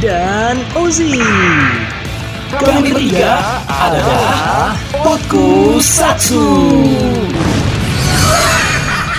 Dan 0.00 0.56
Ozi. 0.72 1.20
Kami 2.48 2.96
bertiga 2.96 3.60
adalah 3.68 4.72
Potku 5.04 5.76
Satsu. 5.76 6.40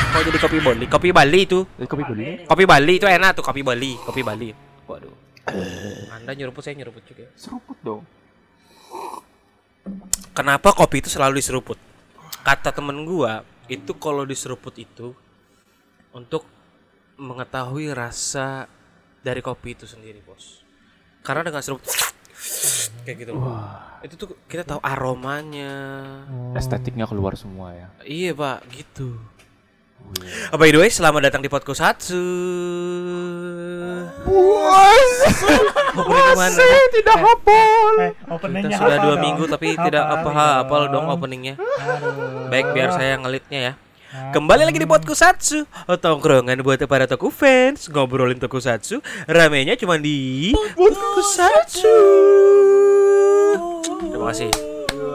Kok 0.09 0.21
jadi 0.25 0.38
kopi 0.41 0.57
Bali? 0.57 0.86
Kopi 0.89 1.14
Bali 1.14 1.45
itu. 1.45 1.61
Eh, 1.77 1.86
kopi 1.86 2.01
beli. 2.09 2.41
Kopi 2.50 2.65
Bali 2.65 2.97
itu 2.97 3.05
enak 3.05 3.38
tuh 3.38 3.45
kopi 3.45 3.61
Bali, 3.61 3.93
kopi 4.01 4.25
Bali. 4.25 4.49
Waduh. 4.89 5.13
Anda 6.09 6.34
nyeruput 6.34 6.65
saya 6.65 6.73
nyeruput 6.73 7.05
juga. 7.05 7.29
Seruput 7.38 7.77
dong. 7.86 8.02
Kenapa 10.33 10.74
kopi 10.74 11.05
itu 11.05 11.13
selalu 11.13 11.38
diseruput? 11.38 11.77
Kata 12.41 12.74
temen 12.74 13.05
gua, 13.05 13.46
itu 13.69 13.93
kalau 14.02 14.25
diseruput 14.25 14.74
itu 14.82 15.13
untuk 16.10 16.57
mengetahui 17.17 17.91
rasa 17.91 18.69
dari 19.19 19.41
kopi 19.41 19.73
itu 19.73 19.83
sendiri, 19.83 20.21
Bos. 20.21 20.61
Karena 21.21 21.43
dengan 21.43 21.59
seruput 21.59 21.89
kayak 23.03 23.17
gitu 23.19 23.31
loh. 23.33 23.57
Itu 23.99 24.13
tuh 24.15 24.27
kita 24.45 24.63
tahu 24.63 24.79
aromanya. 24.79 25.73
Estetiknya 26.53 27.03
keluar 27.03 27.33
semua 27.33 27.73
ya. 27.73 27.87
Iya, 28.01 28.31
Pak, 28.31 28.59
gitu. 28.71 29.17
Oh, 30.53 30.55
by 30.55 30.69
the 30.69 30.77
way, 30.77 30.87
selamat 30.87 31.27
datang 31.27 31.41
di 31.41 31.49
podcast 31.49 31.81
Satsu. 31.81 32.21
Opening 35.97 36.38
mana? 36.38 36.63
tidak 36.93 37.17
hafal. 37.17 37.91
Eh, 37.97 38.11
Kita 38.13 38.29
openingnya 38.29 38.77
sudah 38.77 38.97
dua 39.02 39.15
dong? 39.17 39.23
minggu 39.25 39.43
tapi 39.49 39.67
Apa 39.73 39.83
tidak 39.83 40.05
apa 40.05 40.29
hafal 40.29 40.81
dong? 40.85 40.93
dong 40.93 41.05
openingnya. 41.11 41.55
Aduh. 41.57 42.47
Baik 42.47 42.71
biar 42.71 42.93
saya 42.93 43.17
ngelitnya 43.17 43.59
ya. 43.59 43.73
Kembali 44.17 44.65
lagi 44.65 44.81
di 44.81 44.89
Satsu 45.13 45.63
Tongkrongan 45.85 46.57
buat 46.65 46.81
para 46.89 47.05
toku 47.05 47.29
fans 47.29 47.85
Ngobrolin 47.85 48.41
tokusatsu 48.41 48.97
Ramenya 49.29 49.77
cuma 49.77 50.01
di 50.01 50.51
Satsu 51.21 51.97
Terima 54.09 54.33
kasih 54.33 54.49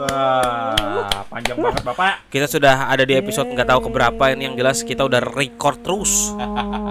Wah, 0.03 1.23
panjang 1.31 1.59
banget 1.59 1.83
Bapak. 1.83 2.27
Kita 2.27 2.47
sudah 2.47 2.91
ada 2.91 3.07
di 3.07 3.15
episode 3.15 3.47
nggak 3.51 3.67
tahu 3.71 3.87
keberapa 3.91 4.35
ini 4.35 4.51
yang 4.51 4.55
jelas 4.59 4.83
kita 4.83 5.03
udah 5.07 5.19
record 5.23 5.79
terus 5.79 6.35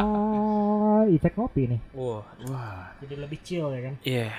efek 1.16 1.36
kopi 1.36 1.68
nih. 1.68 1.80
Wah, 1.92 2.24
Jadi 3.04 3.14
lebih 3.20 3.38
chill 3.44 3.68
ya 3.68 3.80
kan. 3.84 3.94
iya 4.04 4.30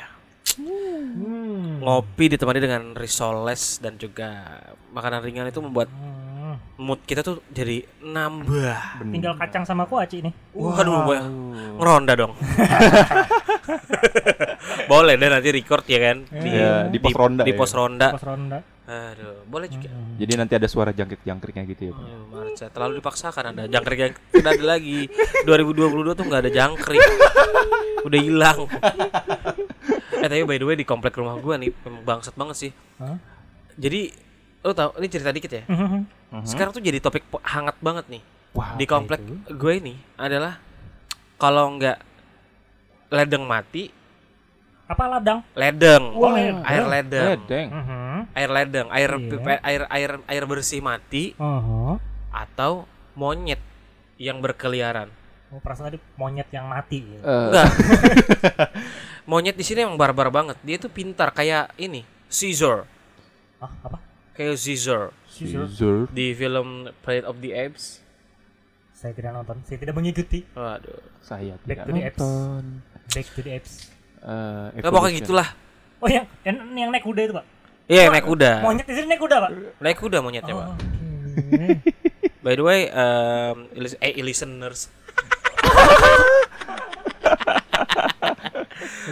Hmm. 0.53 1.81
Ngopi 1.81 2.29
ditemani 2.29 2.61
dengan 2.61 2.93
risoles 2.93 3.81
dan 3.81 3.97
juga 3.97 4.61
makanan 4.93 5.25
ringan 5.25 5.49
itu 5.49 5.57
membuat 5.57 5.89
Hmm. 5.89 6.22
Mood 6.73 6.99
kita 7.05 7.21
tuh 7.21 7.39
jadi 7.47 7.85
nambah 8.01 9.05
Tinggal 9.13 9.37
kacang 9.37 9.61
sama 9.61 9.85
kuaci 9.85 10.25
nih. 10.25 10.33
Waduh, 10.51 11.05
boy. 11.05 11.17
ngeronda 11.77 12.13
dong. 12.17 12.33
boleh 14.91 15.13
deh 15.15 15.29
nanti 15.29 15.49
record 15.49 15.85
ya 15.87 15.99
kan 16.01 16.17
di, 16.27 16.49
Iya, 16.49 16.91
di 16.91 16.97
pos 16.99 17.15
ronda 17.15 17.41
di 17.45 17.53
ya. 17.53 17.57
pos 17.57 17.71
ronda. 17.71 18.07
Pas 18.13 18.25
ronda. 18.25 18.59
Aduh, 18.83 19.47
boleh 19.47 19.71
juga. 19.71 19.87
Jadi 20.19 20.33
nanti 20.35 20.53
ada 20.59 20.67
suara 20.67 20.91
jangkrik-jangkriknya 20.91 21.63
gitu 21.71 21.81
ya, 21.87 21.91
Pak. 21.95 22.03
Aduh, 22.03 22.25
Marca, 22.27 22.65
terlalu 22.67 22.93
dipaksakan 22.99 23.43
ada 23.55 23.63
jangkrik 23.71 23.97
yang 23.97 24.13
tidak 24.27 24.51
ada 24.59 24.65
lagi. 24.75 24.99
2022 25.47 26.19
tuh 26.19 26.25
nggak 26.27 26.41
ada 26.43 26.51
jangkrik. 26.51 26.99
Udah 28.03 28.19
hilang. 28.19 28.59
eh 30.19 30.27
tapi 30.27 30.43
by 30.43 30.57
the 30.59 30.67
way 30.67 30.75
di 30.75 30.83
komplek 30.83 31.15
rumah 31.15 31.39
gua 31.39 31.55
nih 31.55 31.71
bangsat 32.03 32.35
banget 32.35 32.55
sih. 32.59 32.71
Hah? 32.99 33.15
Jadi 33.79 34.11
lo 34.63 34.71
tau 34.71 34.95
ini 34.95 35.07
cerita 35.07 35.29
dikit 35.29 35.51
ya. 35.51 35.63
Mhm. 35.67 36.01
Sekarang 36.43 36.71
tuh 36.71 36.79
jadi 36.79 36.97
topik 36.97 37.21
hangat 37.41 37.75
banget 37.77 38.07
nih. 38.09 38.23
Wah, 38.53 38.73
di 38.73 38.85
komplek 38.85 39.19
gue 39.45 39.73
ini 39.75 39.97
adalah 40.15 40.61
kalau 41.35 41.73
nggak 41.73 41.99
ledeng 43.09 43.43
mati, 43.43 43.89
Apa 44.83 45.09
ladang? 45.09 45.41
ledeng, 45.53 46.13
Wah, 46.13 46.37
air 46.61 46.85
ledeng, 46.85 47.27
Ledeng. 47.33 47.67
Mhm. 47.67 48.17
air 48.31 48.49
ledeng, 48.51 48.87
air 48.89 49.11
Iya. 49.11 49.27
pipe- 49.27 49.63
air 49.63 49.81
air 49.87 50.11
air 50.23 50.43
bersih 50.45 50.79
mati 50.79 51.33
Oh, 51.35 51.97
atau 52.29 52.85
monyet 53.13 53.59
yang 54.15 54.37
berkeliaran. 54.37 55.09
oh, 55.49 55.59
perasaan 55.59 55.89
tadi 55.89 55.99
monyet 56.13 56.47
yang 56.49 56.65
mati. 56.65 57.01
ya. 57.01 57.19
Enggak. 57.21 57.67
monyet 59.25 59.55
di 59.55 59.63
sini 59.63 59.81
emang 59.81 59.97
barbar 59.97 60.29
banget. 60.29 60.57
Dia 60.61 60.77
tuh 60.77 60.89
pintar 60.89 61.31
kayak 61.31 61.73
ini, 61.75 62.03
Caesar, 62.27 62.85
Ah, 63.57 63.71
apa? 63.81 63.97
Kayak 64.33 64.57
Caesar 64.57 65.13
Caesar. 65.27 66.09
di 66.09 66.33
film 66.33 66.89
Planet 67.01 67.25
of 67.25 67.37
the 67.39 67.51
Apes. 67.51 68.01
Saya 68.93 69.11
tidak 69.11 69.35
nonton. 69.35 69.59
Saya 69.63 69.77
tidak 69.77 69.93
mengikuti. 69.93 70.47
Waduh. 70.53 71.01
Saya 71.19 71.59
Back 71.61 71.83
tidak 71.83 71.85
to 71.85 71.91
the 71.91 72.01
apps. 72.01 72.19
nonton. 72.19 72.63
Back 73.09 73.27
to 73.29 73.41
the 73.41 73.51
apps. 73.53 73.73
Eh, 74.19 74.67
Nggak 74.79 74.91
pokoknya 74.91 75.15
gitulah. 75.19 75.47
Oh 75.99 76.07
yang 76.07 76.25
yang, 76.41 76.55
yang 76.73 76.89
naik 76.89 77.03
kuda 77.03 77.21
itu 77.21 77.33
pak? 77.33 77.45
Iya, 77.83 78.07
naik 78.07 78.23
kuda. 78.23 78.51
Monyet 78.63 78.87
di 78.87 78.93
sini 78.93 79.07
naik 79.07 79.19
kuda 79.19 79.35
pak? 79.37 79.51
Naik 79.77 79.97
kuda 79.99 80.17
monyetnya, 80.19 80.55
Pak. 80.55 80.67
Oh, 80.67 80.75
oke. 80.79 81.67
By 82.39 82.53
the 82.55 82.63
way, 82.63 82.87
um, 82.89 83.67
eh 83.99 84.19
listeners, 84.19 84.87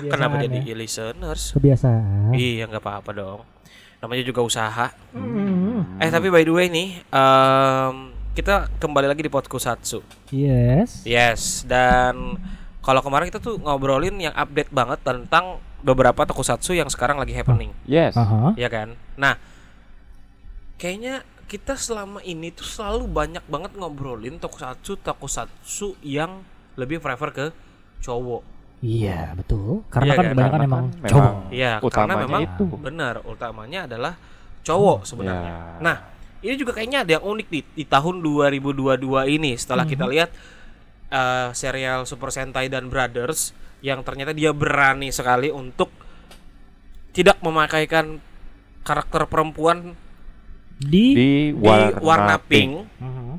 kenapa 0.11 0.39
jadi 0.39 0.59
ya. 0.63 0.75
listeners? 0.75 1.51
Kebiasaan. 1.55 2.31
Iya, 2.35 2.67
nggak 2.67 2.79
apa-apa 2.79 3.11
dong. 3.11 3.39
Namanya 4.01 4.23
juga 4.25 4.41
usaha. 4.41 4.89
Hmm. 5.13 6.01
Eh, 6.01 6.09
tapi 6.09 6.33
by 6.33 6.41
the 6.41 6.53
way 6.53 6.67
nih, 6.73 7.05
um, 7.13 8.09
kita 8.33 8.65
kembali 8.81 9.05
lagi 9.05 9.21
di 9.21 9.29
Satsu. 9.61 10.01
Yes. 10.33 11.05
Yes, 11.05 11.61
dan 11.69 12.41
kalau 12.81 13.05
kemarin 13.05 13.29
kita 13.29 13.37
tuh 13.37 13.61
ngobrolin 13.61 14.17
yang 14.17 14.33
update 14.33 14.73
banget 14.73 15.05
tentang 15.05 15.61
beberapa 15.85 16.25
tokusatsu 16.25 16.73
yang 16.73 16.89
sekarang 16.89 17.21
lagi 17.21 17.33
happening, 17.33 17.73
Yes. 17.85 18.17
Aha. 18.17 18.57
ya 18.57 18.69
kan? 18.69 18.97
Nah, 19.17 19.37
kayaknya 20.81 21.21
kita 21.45 21.77
selama 21.77 22.25
ini 22.25 22.49
tuh 22.49 22.65
selalu 22.65 23.05
banyak 23.05 23.43
banget 23.45 23.77
ngobrolin 23.77 24.41
tokusatsu 24.41 24.97
tokusatsu 24.97 25.99
yang 26.01 26.41
lebih 26.73 26.97
prefer 26.97 27.29
ke 27.29 27.45
cowok. 28.01 28.41
Iya 28.81 29.37
betul. 29.37 29.85
Karena 29.93 30.05
Iya 30.09 30.17
kan 30.17 30.23
kan? 30.25 30.31
kebanyakan 30.33 30.51
Karena 30.51 30.65
emang 30.65 30.83
kan 30.83 30.93
memang 30.97 31.11
cowok. 31.13 31.33
Iya, 31.53 31.73
karena 31.93 32.13
memang 32.17 32.41
itu. 32.49 32.65
benar 32.81 33.15
utamanya 33.29 33.79
adalah 33.85 34.13
cowok 34.65 34.99
sebenarnya. 35.05 35.53
Ya. 35.53 35.77
Nah, 35.81 35.97
ini 36.41 36.53
juga 36.57 36.73
kayaknya 36.73 37.05
ada 37.05 37.11
yang 37.21 37.25
unik 37.25 37.47
di, 37.53 37.59
di 37.77 37.85
tahun 37.85 38.25
2022 38.25 39.37
ini 39.37 39.53
setelah 39.53 39.85
kita 39.85 40.09
lihat 40.09 40.33
eh, 41.13 41.49
serial 41.53 42.09
Super 42.09 42.33
Sentai 42.33 42.73
dan 42.73 42.89
Brothers 42.89 43.53
yang 43.85 44.01
ternyata 44.01 44.33
dia 44.33 44.49
berani 44.49 45.13
sekali 45.13 45.53
untuk 45.53 45.93
tidak 47.13 47.37
memakaikan 47.45 48.17
karakter 48.81 49.29
perempuan 49.29 49.93
Di. 50.81 51.13
Di 51.13 51.29
di 51.53 51.53
warna, 51.61 52.01
warna, 52.01 52.35
pink. 52.41 52.89
Mhm. 52.97 53.33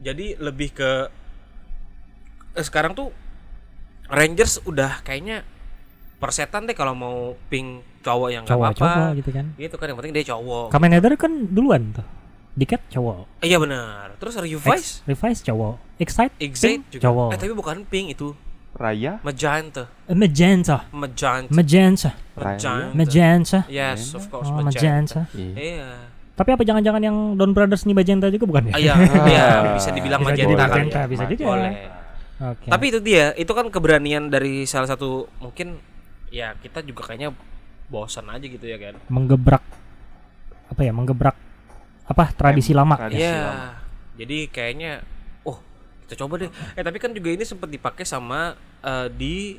Jadi 0.00 0.26
lebih 0.40 0.72
ke 0.72 0.90
eh, 2.56 2.64
sekarang 2.64 2.96
tuh 2.96 3.12
Rangers 4.08 4.60
udah 4.62 5.00
kayaknya 5.02 5.44
persetan 6.16 6.64
deh 6.64 6.72
kalau 6.72 6.92
mau 6.92 7.16
pink 7.46 7.84
cowok 8.00 8.28
yang 8.28 8.42
nggak 8.42 8.56
Cowok 8.56 8.68
apa-apa. 8.74 9.14
gitu 9.14 9.30
kan. 9.30 9.46
Gitu 9.54 9.74
kan 9.74 9.86
yang 9.86 9.96
penting 9.96 10.12
dia 10.12 10.24
cowok. 10.26 10.66
Kamen 10.68 10.90
Rider 10.90 11.12
kan 11.14 11.32
duluan 11.46 11.82
tuh. 11.92 12.06
Diket 12.52 12.82
cowok. 12.90 13.38
Iya 13.38 13.56
benar. 13.56 14.18
Terus 14.18 14.34
Revise, 14.36 14.66
Ex- 14.66 14.98
Revise 15.04 15.40
cowok. 15.42 15.74
Excite 15.96 16.34
Excite 16.38 16.82
Pink, 16.82 16.82
juga. 16.90 17.02
cowok. 17.04 17.28
Eh 17.30 17.38
tapi 17.38 17.52
bukan 17.52 17.76
pink 17.84 18.18
itu, 18.18 18.34
Raya. 18.72 19.18
magenta, 19.20 19.86
Eh, 20.04 20.14
Magenta. 20.14 20.86
magenta, 20.90 21.50
Magenta. 21.50 22.10
magenta. 22.34 22.94
Magenta. 22.94 23.58
Yes, 23.68 24.10
of 24.12 24.26
course 24.26 24.48
Oh, 24.48 24.58
magenta. 24.58 24.66
Magenta. 24.66 25.20
Iya. 25.32 25.54
Iya. 25.54 25.88
Tapi 26.34 26.50
apa 26.50 26.62
jangan-jangan 26.62 27.02
yang 27.02 27.16
Don 27.34 27.50
Brothers 27.50 27.82
nih 27.82 27.94
Magenta 27.94 28.26
juga 28.28 28.46
bukan 28.46 28.70
ya? 28.70 28.72
Ah, 28.72 28.80
Iya, 28.80 28.94
iya, 29.28 29.46
bisa 29.74 29.90
dibilang 29.90 30.22
magenta 30.22 30.46
kali 30.48 30.54
magenta, 30.80 30.98
ya. 30.98 31.06
bisa 31.06 31.24
juga. 31.28 31.44
Boleh. 31.44 31.74
Oke. 32.38 32.70
Tapi 32.70 32.84
itu 32.94 33.00
dia, 33.02 33.34
itu 33.34 33.50
kan 33.50 33.66
keberanian 33.66 34.30
dari 34.30 34.62
salah 34.62 34.86
satu 34.86 35.26
mungkin 35.42 35.82
ya 36.30 36.54
kita 36.62 36.86
juga 36.86 37.10
kayaknya 37.10 37.34
bosan 37.90 38.30
aja 38.30 38.44
gitu 38.44 38.62
ya 38.62 38.78
kan. 38.78 38.94
menggebrak 39.10 39.64
apa 40.70 40.80
ya? 40.86 40.92
Menggebrak 40.94 41.36
apa 42.06 42.24
tradisi 42.32 42.70
lama. 42.70 42.94
tradisi. 42.94 43.26
Iya. 43.26 43.38
lama. 43.42 43.68
Jadi 44.18 44.38
kayaknya 44.54 45.02
oh, 45.42 45.58
kita 46.06 46.14
coba 46.24 46.46
deh. 46.46 46.50
Eh 46.78 46.82
tapi 46.86 47.02
kan 47.02 47.10
juga 47.10 47.34
ini 47.34 47.42
sempat 47.42 47.66
dipakai 47.70 48.06
sama 48.06 48.54
eh, 48.86 49.08
di 49.10 49.58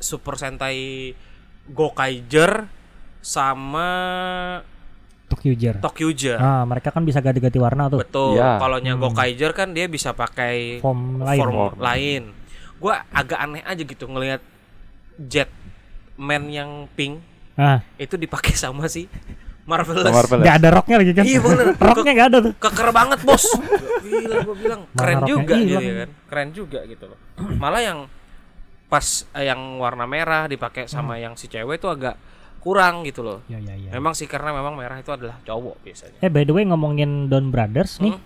Super 0.00 0.40
Sentai 0.40 1.12
Gokaiger 1.68 2.68
sama 3.20 3.90
Tokyoger. 5.26 5.74
Tokyoger. 5.78 6.36
Ah, 6.36 6.62
mereka 6.62 6.88
kan 6.88 7.02
bisa 7.02 7.18
ganti-ganti 7.18 7.56
warna 7.56 7.86
tuh. 7.86 7.98
Betul. 7.98 8.38
Iya. 8.38 8.56
Kalau 8.56 8.78
nya 8.78 8.94
Hmm. 8.94 9.02
Gokaiger 9.02 9.50
kan 9.50 9.68
dia 9.70 9.86
bisa 9.86 10.10
pakai 10.10 10.78
Form 10.78 11.18
lain. 11.18 11.40
form 11.40 11.52
Form. 11.52 11.76
lain. 11.76 12.22
Gua 12.76 13.02
agak 13.08 13.38
aneh 13.40 13.62
aja 13.62 13.80
gitu 13.80 14.04
ngelihat 14.04 14.38
Jetman 15.16 16.42
yang 16.46 16.70
pink 16.92 17.20
Ah, 17.56 17.80
itu 17.96 18.14
dipakai 18.14 18.52
sama 18.52 18.84
si 18.84 19.08
Marvelous. 19.64 20.06
Marvelous. 20.06 20.44
nggak 20.44 20.56
ada 20.60 20.68
roknya 20.70 20.96
lagi 21.00 21.10
kan? 21.10 21.24
Iya 21.24 21.38
bener. 21.40 21.66
Roknya 21.90 22.12
nggak 22.12 22.28
ada 22.28 22.38
tuh. 22.38 22.52
Keker 22.54 22.88
banget 22.92 23.18
bos. 23.24 23.44
Gila 23.98 24.36
gue 24.44 24.56
bilang 24.56 24.80
keren 24.92 25.16
Mana 25.16 25.26
juga 25.26 25.54
gitu 25.56 25.74
ya 25.74 25.94
kan. 25.96 26.10
Keren 26.28 26.48
juga 26.52 26.80
gitu 26.84 27.04
loh. 27.08 27.18
Malah 27.56 27.80
yang 27.80 27.98
pas 28.86 29.02
eh, 29.32 29.42
yang 29.42 29.58
warna 29.80 30.06
merah 30.06 30.46
dipakai 30.46 30.84
sama 30.84 31.16
yang 31.16 31.34
si 31.34 31.48
cewek 31.48 31.80
itu 31.80 31.88
agak 31.88 32.14
kurang 32.58 33.02
gitu 33.02 33.20
loh. 33.20 33.38
Ya 33.46 33.56
ya 33.56 33.74
ya. 33.74 33.90
Memang 33.90 34.12
sih 34.12 34.24
karena 34.24 34.50
memang 34.50 34.74
merah 34.74 34.96
itu 34.96 35.08
adalah 35.08 35.38
cowok 35.40 35.76
biasanya. 35.80 36.18
Eh 36.18 36.28
by 36.28 36.42
the 36.42 36.52
way 36.52 36.62
ngomongin 36.62 37.26
Don 37.26 37.48
Brothers 37.48 37.98
nih, 37.98 38.12
Hmm? 38.12 38.22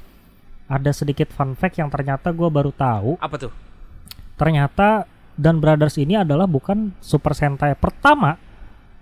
ada 0.66 0.90
sedikit 0.90 1.28
fun 1.28 1.52
fact 1.52 1.76
yang 1.76 1.88
ternyata 1.88 2.30
gua 2.30 2.48
baru 2.48 2.70
tahu. 2.70 3.16
Apa 3.16 3.36
tuh? 3.36 3.52
Ternyata 4.34 5.04
Don 5.34 5.58
Brothers 5.58 5.96
ini 5.96 6.16
adalah 6.16 6.44
bukan 6.44 6.92
Super 6.98 7.32
Sentai 7.32 7.72
pertama 7.74 8.36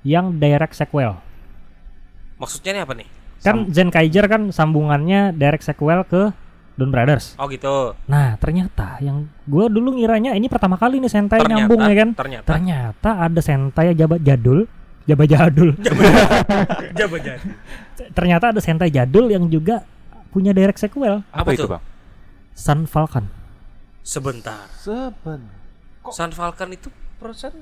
yang 0.02 0.34
direct 0.34 0.74
sequel. 0.74 1.18
Maksudnya 2.36 2.72
nih 2.72 2.82
apa 2.82 2.94
nih? 2.94 3.08
Kan 3.38 3.70
Zen 3.70 3.90
Kaiser 3.90 4.26
kan 4.26 4.50
sambungannya 4.50 5.30
direct 5.32 5.62
sequel 5.62 6.02
ke 6.02 6.30
Don 6.74 6.90
Brothers. 6.90 7.34
Oh 7.36 7.46
gitu. 7.46 7.94
Nah 8.06 8.38
ternyata 8.38 8.98
yang 8.98 9.26
gue 9.44 9.66
dulu 9.66 9.98
ngiranya 9.98 10.34
ini 10.34 10.46
pertama 10.46 10.74
kali 10.74 10.98
nih 10.98 11.10
Sentai 11.10 11.38
Ternyata, 11.38 11.54
nyambung 11.58 11.82
ya 11.82 11.94
kan. 11.96 12.08
ternyata. 12.14 12.46
Ternyata 12.46 13.10
ada 13.20 13.40
Sentai 13.42 13.90
jabat 13.92 14.22
jadul, 14.22 14.70
jabat 15.08 15.26
jadul. 15.26 15.70
Jabat 16.98 17.20
jadi. 17.20 17.40
ternyata 18.12 18.52
ada 18.52 18.60
Sentai 18.60 18.88
jadul 18.88 19.26
yang 19.26 19.46
juga 19.46 19.82
punya 20.28 20.52
direct 20.52 20.76
sequel, 20.76 21.24
Apa, 21.26 21.42
Apa 21.42 21.50
itu 21.50 21.64
bang? 21.64 21.82
Sun 22.52 22.84
Falcon. 22.84 23.24
Sebentar. 24.02 24.68
Seben. 24.74 25.48
Sun 26.04 26.30
Falcon 26.30 26.70
itu 26.70 26.88
persen 27.16 27.52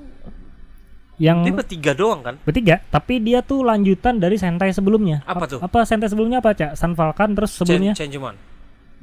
Yang 1.17 1.37
dia 1.41 1.53
bertiga 1.55 1.91
doang 1.91 2.21
kan? 2.21 2.35
bertiga, 2.39 2.77
tapi 2.85 3.17
dia 3.17 3.41
tuh 3.41 3.63
lanjutan 3.63 4.17
dari 4.17 4.37
Sentai 4.37 4.69
sebelumnya. 4.69 5.23
Apa 5.23 5.43
Ap- 5.43 5.49
tuh? 5.49 5.59
Apa 5.59 5.79
Sentai 5.81 6.07
sebelumnya 6.07 6.37
apa, 6.37 6.53
Cak? 6.53 6.77
Sun 6.77 6.93
Falcon 6.93 7.33
terus 7.33 7.51
sebelumnya 7.53 7.97
Chen- 7.97 8.11
Changeman. 8.13 8.35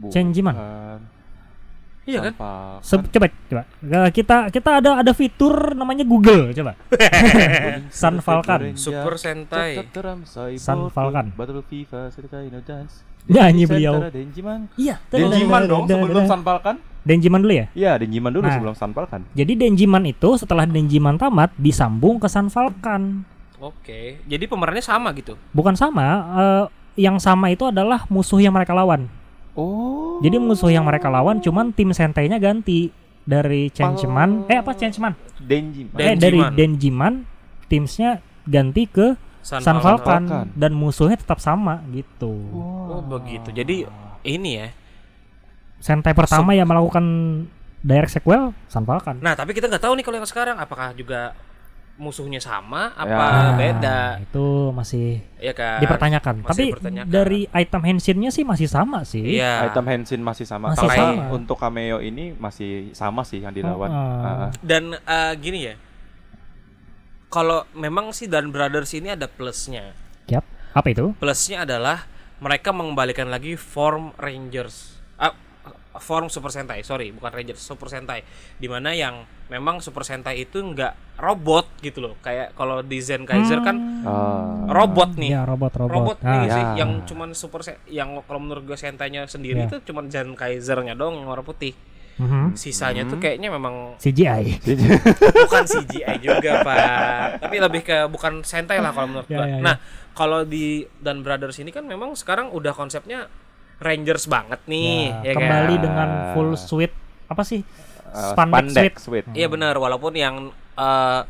Changeman. 0.09 0.55
Iya 2.05 2.19
kan? 2.21 2.33
Se- 2.81 3.01
coba 3.01 3.27
coba 3.29 3.63
Eh, 3.81 4.09
kita 4.13 4.49
kita 4.49 4.71
ada 4.79 5.01
ada 5.01 5.13
fitur 5.13 5.73
namanya 5.73 6.05
Google 6.05 6.53
coba 6.53 6.77
Sun 7.91 8.21
Falcon. 8.21 8.77
Super 8.77 9.17
Sentai. 9.17 9.81
Sun 10.57 10.89
Falcon. 10.89 11.33
Battle 11.33 11.65
FIFA 11.65 12.13
Serta 12.13 12.45
Ino 12.45 12.61
Dance. 12.61 13.01
Nyanyi 13.25 13.65
beliau. 13.65 14.05
Denjiman. 14.05 14.69
Iya. 14.77 15.01
Denjiman 15.09 15.65
dong 15.65 15.89
sebelum 15.89 16.29
Sun 16.29 16.43
Falcon. 16.45 16.77
Denjiman 17.05 17.41
dulu 17.41 17.53
ya. 17.55 17.67
Iya, 17.73 17.93
Denjiman 17.97 18.33
dulu 18.33 18.45
Nah. 18.45 18.53
sebelum 18.53 18.75
Sun 18.75 18.93
Falcon. 18.93 19.23
Jadi 19.33 19.53
Denjiman 19.55 20.05
itu 20.05 20.29
setelah 20.37 20.65
Denjiman 20.65 21.17
tamat 21.17 21.57
disambung 21.57 22.21
ke 22.21 22.29
Sun 22.29 22.49
Falcon. 22.49 23.25
Oke. 23.57 24.21
Jadi 24.23 24.45
pemerannya 24.45 24.85
sama 24.85 25.17
gitu. 25.17 25.41
Bukan 25.51 25.73
sama, 25.73 26.05
eh, 26.37 26.65
yang 27.01 27.17
sama 27.17 27.49
itu 27.49 27.65
adalah 27.65 28.05
musuh 28.07 28.37
yang 28.39 28.53
mereka 28.53 28.77
lawan. 28.77 29.09
Oh. 29.55 30.19
Jadi 30.23 30.37
musuh 30.43 30.71
yang 30.71 30.83
mereka 30.87 31.11
lawan 31.11 31.39
cuman 31.39 31.71
tim 31.71 31.95
Sentainya 31.95 32.39
ganti 32.43 32.91
dari 33.25 33.71
Changeman. 33.71 34.51
Eh 34.51 34.59
apa 34.61 34.75
Changeman? 34.77 35.15
Denjiman. 35.41 35.99
Eh 35.99 36.15
dari 36.15 36.41
Denjiman. 36.55 37.15
Timsnya 37.65 38.21
ganti 38.45 38.85
ke 38.85 39.17
Sun, 39.41 39.65
Sun 39.65 39.79
Falcon. 39.81 40.53
Dan 40.53 40.77
musuhnya 40.77 41.17
tetap 41.17 41.41
sama 41.41 41.81
gitu. 41.91 42.35
Oh 42.53 43.01
begitu. 43.01 43.51
Jadi 43.51 43.89
ini 44.27 44.51
ya. 44.61 44.69
Sentai 45.81 46.17
pertama 46.17 46.53
yang 46.53 46.69
melakukan 46.69 47.05
direct 47.85 48.17
sequel 48.17 48.53
Sun 48.69 48.85
Falcon. 48.85 49.21
Nah 49.21 49.33
tapi 49.37 49.57
kita 49.57 49.71
nggak 49.71 49.83
tahu 49.83 49.95
nih 49.97 50.05
kalau 50.05 50.17
yang 50.21 50.29
sekarang 50.29 50.57
apakah 50.61 50.93
juga 50.97 51.37
musuhnya 51.95 52.39
sama 52.39 52.91
apa 52.93 53.07
Ya. 53.07 53.55
beda 53.55 53.99
Itu 54.21 54.71
masih 54.71 55.23
ya 55.39 55.55
kan? 55.55 55.79
dipertanyakan. 55.79 56.43
masih 56.43 56.51
Tapi 56.51 56.65
dipertanyakan. 56.69 57.07
dari 57.09 57.41
item 57.49 57.83
henshinnya 57.85 58.31
sih 58.31 58.43
masih 58.43 58.67
sama 58.67 59.07
sih. 59.07 59.39
Iya. 59.39 59.71
Item 59.71 59.87
Henshin 59.87 60.19
masih 60.19 60.43
sama. 60.43 60.75
Masih 60.75 60.85
Tapi 60.85 60.99
sama. 60.99 61.31
untuk 61.31 61.55
cameo 61.55 61.99
ini 61.99 62.35
masih 62.35 62.91
sama 62.93 63.23
sih 63.23 63.39
yang 63.39 63.51
dilawan. 63.51 63.87
Oh, 63.87 63.95
Ah, 63.95 64.27
ah. 64.27 64.51
Dan 64.59 64.95
eh, 64.97 65.33
gini 65.37 65.61
ya. 65.65 65.75
Kalau 67.29 67.67
memang 67.73 68.11
sih 68.11 68.27
Dan 68.27 68.51
Brothers 68.51 68.91
ini 68.93 69.11
ada 69.11 69.27
plusnya. 69.27 69.95
Yap. 70.27 70.43
Apa 70.71 70.87
itu? 70.89 71.15
Plusnya 71.15 71.63
adalah 71.63 72.07
mereka 72.39 72.71
mengembalikan 72.71 73.27
lagi 73.27 73.55
form 73.55 74.11
Rangers. 74.17 74.99
Form 75.97 76.27
Super 76.27 76.51
Sentai, 76.51 76.83
sorry, 76.83 77.11
bukan 77.11 77.31
Rangers, 77.31 77.59
Super 77.59 77.87
Sentai. 77.87 78.27
Di 78.53 78.67
mana 78.67 78.91
yang 78.91 79.23
memang 79.47 79.79
Super 79.79 80.03
Sentai 80.03 80.41
itu 80.41 80.59
nggak 80.59 81.17
robot 81.17 81.79
gitu 81.79 82.01
loh. 82.01 82.15
Kayak 82.19 82.51
kalau 82.53 82.81
di 82.81 82.99
Zen 82.99 83.23
Kaiser 83.23 83.61
kan 83.61 83.79
Ah. 84.03 84.67
robot 84.69 85.15
nih. 85.15 85.31
Ya 85.33 85.43
robot 85.43 85.71
robot. 85.77 85.93
robot 85.93 86.19
Ah, 86.21 86.35
nih 86.37 86.49
sih 86.49 86.61
ya. 86.61 86.73
yang 86.77 86.91
cuman 87.05 87.31
super 87.31 87.61
yang 87.87 88.19
kalau 88.21 88.39
menurut 88.39 88.65
gue 88.65 88.75
sentainya 88.75 89.25
sendiri 89.25 89.63
Ya. 89.63 89.67
itu 89.67 89.81
cuman 89.85 90.09
Zen 90.09 90.35
Kaisernya 90.35 90.93
dong 90.93 91.15
yang 91.17 91.27
warna 91.27 91.43
putih. 91.43 91.73
mhm. 92.15 92.55
Sisanya 92.55 93.03
tuh 93.05 93.19
kayaknya 93.19 93.51
memang 93.51 93.99
CGI. 93.99 94.63
bukan 95.43 95.65
CGI 95.65 96.15
juga, 96.21 96.63
Pak. 96.63 97.43
Tapi 97.43 97.57
lebih 97.59 97.83
ke 97.83 98.07
bukan 98.07 98.43
sentai 98.43 98.79
lah 98.79 98.91
kalau 98.91 99.11
menurut 99.11 99.27
Ya, 99.27 99.35
gua. 99.37 99.45
ya, 99.45 99.51
ya. 99.53 99.59
Nah, 99.61 99.77
kalau 100.11 100.43
di 100.43 100.87
Dan 100.97 101.23
Brothers 101.23 101.59
ini 101.59 101.71
kan 101.71 101.83
memang 101.83 102.15
sekarang 102.15 102.51
udah 102.51 102.71
konsepnya 102.71 103.27
Rangers 103.85 104.25
banget 104.27 104.61
nih, 104.65 105.13
Ya, 105.15 105.21
ya, 105.21 105.33
kan? 105.33 105.37
kembali 105.39 105.75
dengan 105.79 106.09
full 106.33 106.51
suite 106.57 106.97
apa 107.27 107.43
sih? 107.43 107.61
Ah, 108.07 108.33
Spandex 108.33 108.73
suite. 108.73 109.27
sweet. 109.27 109.27
Iya 109.31 109.47
benar, 109.47 109.75
walaupun 109.75 110.13
yang 110.13 110.49
eh, 110.75 111.21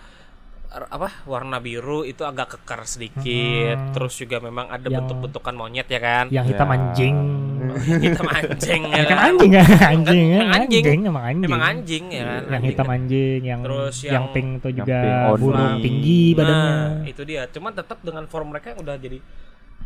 r- 0.71 0.91
apa 0.91 1.23
warna 1.25 1.59
biru 1.59 2.03
itu 2.03 2.23
agak 2.23 2.57
kekar 2.57 2.83
sedikit, 2.85 3.77
Hmm. 3.77 3.93
terus 3.93 4.15
juga 4.15 4.39
memang 4.39 4.69
ada 4.69 4.85
Yang- 4.85 5.05
bentuk-bentukan 5.05 5.55
monyet 5.55 5.87
ya 5.87 5.99
kan? 5.99 6.25
Yang 6.29 6.47
hitam 6.51 6.67
Ya. 6.67 6.75
anjing. 6.75 7.17
hitam 8.05 8.27
anjing 8.29 8.83
ya 8.85 8.95
Ya 8.95 9.05
kan 9.05 9.09
kan? 9.11 9.25
anjing 9.27 9.51
ya, 9.51 9.65
anjing 9.65 10.21
ya, 10.27 10.37
Emang 10.37 10.53
anjing. 10.55 10.83
anjing 10.83 11.01
emang 11.05 11.25
anjing. 11.25 11.49
Emang 11.49 11.63
anjing 11.65 12.05
ya 12.07 12.23
kan? 12.23 12.43
Yang 12.47 12.63
hitam 12.67 12.85
kan. 12.85 12.95
anjing, 12.95 13.41
yang 13.43 13.61
Terus 13.63 13.97
yang, 13.99 14.13
yang- 14.13 14.27
pink 14.31 14.49
itu 14.55 14.69
yang 14.69 14.77
juga 14.79 14.99
burung 15.33 15.73
tinggi 15.81 16.21
badannya. 16.33 16.69
Nah, 16.69 17.07
itu 17.07 17.23
dia. 17.23 17.43
Cuman 17.47 17.73
tetap 17.73 17.99
dengan 18.01 18.25
form 18.27 18.47
mereka 18.49 18.67
yang 18.71 18.81
udah 18.81 18.97
jadi 18.97 19.19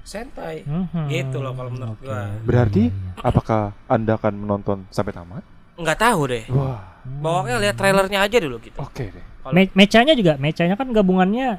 sentai. 0.02 0.62
Mhm. 0.62 1.06
Gitu 1.06 1.38
loh 1.38 1.52
kalau 1.52 1.70
menurut 1.70 1.96
Oke. 1.96 2.04
gua. 2.04 2.30
Berarti 2.42 2.82
apakah 3.18 3.60
Anda 3.86 4.14
akan 4.14 4.34
menonton 4.36 4.78
sampai 4.88 5.12
tamat? 5.12 5.42
Nggak 5.74 5.98
tahu 5.98 6.20
deh. 6.26 6.44
Wah, 6.48 6.98
Pokoknya 7.08 7.56
lihat 7.58 7.74
trailernya 7.74 8.18
aja 8.20 8.36
dulu 8.36 8.58
gitu. 8.58 8.76
oke 8.76 9.04
deh. 9.08 9.24
Kalau- 9.40 9.54
Me- 9.54 9.72
mechanya 9.72 10.12
juga, 10.12 10.36
mechanya 10.36 10.74
kan 10.74 10.90
gabungannya 10.90 11.56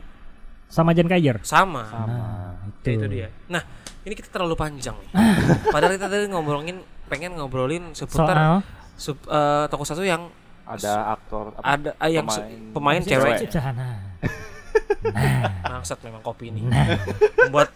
sama 0.68 0.91
Jen 0.91 1.07
Kaiser. 1.07 1.41
Sama. 1.41 1.83
Nah, 1.88 2.53
Ya, 2.80 2.95
itu 2.95 3.05
dia. 3.08 3.27
Nah, 3.48 3.62
ini 4.01 4.13
kita 4.13 4.29
terlalu 4.29 4.53
panjang 4.53 4.93
nih. 4.96 5.10
Padahal 5.74 5.93
kita 5.93 6.05
tadi 6.05 6.25
ngobrolin 6.25 6.77
pengen 7.05 7.34
ngobrolin 7.34 7.93
seputar 7.93 8.34
Soal 8.34 8.55
sub, 8.93 9.17
eh, 9.24 9.65
toko 9.67 9.84
satu 9.84 10.01
yang 10.01 10.29
Ada 10.63 11.13
aktor 11.13 11.50
apa? 11.51 11.65
ada 11.65 11.89
ah, 11.96 12.05
yang 12.05 12.25
Pemain- 12.25 12.69
pemain 12.72 13.01
cewek. 13.01 13.41
cewek. 13.41 13.50
Sahana. 13.50 13.89
Bangsat 15.63 15.98
memang 16.01 16.22
kopi 16.22 16.50
ini. 16.50 16.65
Membuat 17.39 17.74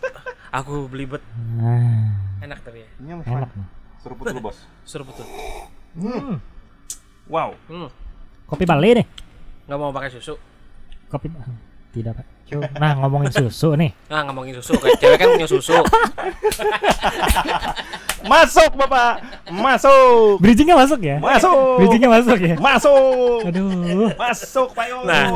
aku 0.54 0.86
belibet. 0.86 1.26
Nah, 1.58 2.14
Enak 2.46 2.62
tapi 2.62 2.86
ya. 2.86 2.90
Ini 3.02 3.26
enak. 3.26 3.50
Seruput 4.06 4.30
dulu, 4.30 4.52
Bos. 4.52 4.58
Suruh 4.86 5.08
betul. 5.08 5.26
Wow. 7.26 7.58
Hmm. 7.66 7.90
Kopi 8.46 8.68
Bali 8.68 9.02
deh. 9.02 9.08
Nggak 9.66 9.78
mau 9.80 9.90
pakai 9.96 10.12
susu. 10.14 10.36
Kopi 11.10 11.32
tidak 11.94 12.18
pak. 12.18 12.26
Nah 12.82 12.98
ngomongin 12.98 13.30
susu 13.30 13.78
nih. 13.78 13.94
Nah, 14.10 14.26
ngomongin 14.26 14.58
susu 14.58 14.74
kayak 14.82 14.98
cewek 14.98 15.18
kan 15.22 15.28
punya 15.30 15.46
susu. 15.46 15.78
Masuk, 18.24 18.72
Bapak. 18.80 19.20
Masuk. 19.52 20.40
Bridgingnya 20.40 20.80
masuk 20.80 20.96
ya? 21.04 21.20
Masuk. 21.20 21.76
Bridgingnya 21.84 22.08
masuk 22.08 22.40
ya? 22.40 22.56
Masuk. 22.56 23.44
Aduh. 23.52 24.08
Masuk, 24.16 24.72
Pak 24.72 24.86
Yo. 24.88 25.04
Nah. 25.04 25.28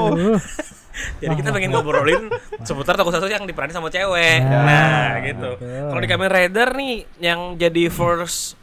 Jadi 1.18 1.34
kita 1.36 1.50
pengen 1.50 1.70
ngobrolin 1.70 2.30
seputar 2.62 2.94
toko 2.94 3.10
satu 3.10 3.26
yang 3.26 3.44
diperanin 3.44 3.72
sama 3.72 3.88
cewek. 3.88 4.42
Nah, 4.42 4.64
Nah, 4.64 5.10
gitu. 5.22 5.50
Kalau 5.60 6.00
di 6.00 6.08
Kamen 6.08 6.28
Rider 6.28 6.68
nih 6.74 6.94
yang 7.20 7.40
jadi 7.56 7.88
first 7.88 8.58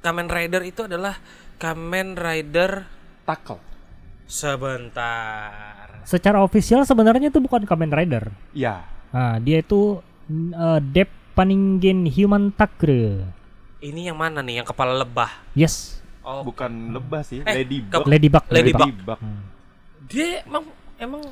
Kamen 0.00 0.26
Rider 0.26 0.62
itu 0.62 0.84
adalah 0.84 1.16
Kamen 1.56 2.14
Rider 2.14 2.84
Tackle. 3.22 3.60
sebentar. 4.24 6.00
Secara 6.02 6.40
official 6.40 6.82
sebenarnya 6.82 7.28
itu 7.28 7.38
bukan 7.38 7.62
Kamen 7.62 7.90
Rider. 7.90 8.30
Ya. 8.50 8.86
Nah, 9.10 9.36
dia 9.36 9.58
itu 9.58 10.00
uh, 10.52 10.80
Dep 10.80 11.10
Paningen 11.32 12.06
Human 12.06 12.50
Takre. 12.50 13.26
Ini 13.80 14.12
yang 14.12 14.16
mana 14.16 14.40
nih? 14.40 14.60
Yang 14.60 14.70
kepala 14.70 14.92
lebah. 14.94 15.30
Yes, 15.52 15.98
Oh, 16.20 16.44
Bukan 16.44 16.92
lebah 16.92 17.24
sih, 17.24 17.40
Eh, 17.40 17.64
ladybug. 17.64 18.04
Ladybug. 18.04 18.44
Ladybug. 18.46 18.80
Ladybug. 18.92 19.18
dia 20.04 20.44
emang 20.44 20.64
emang 20.96 21.22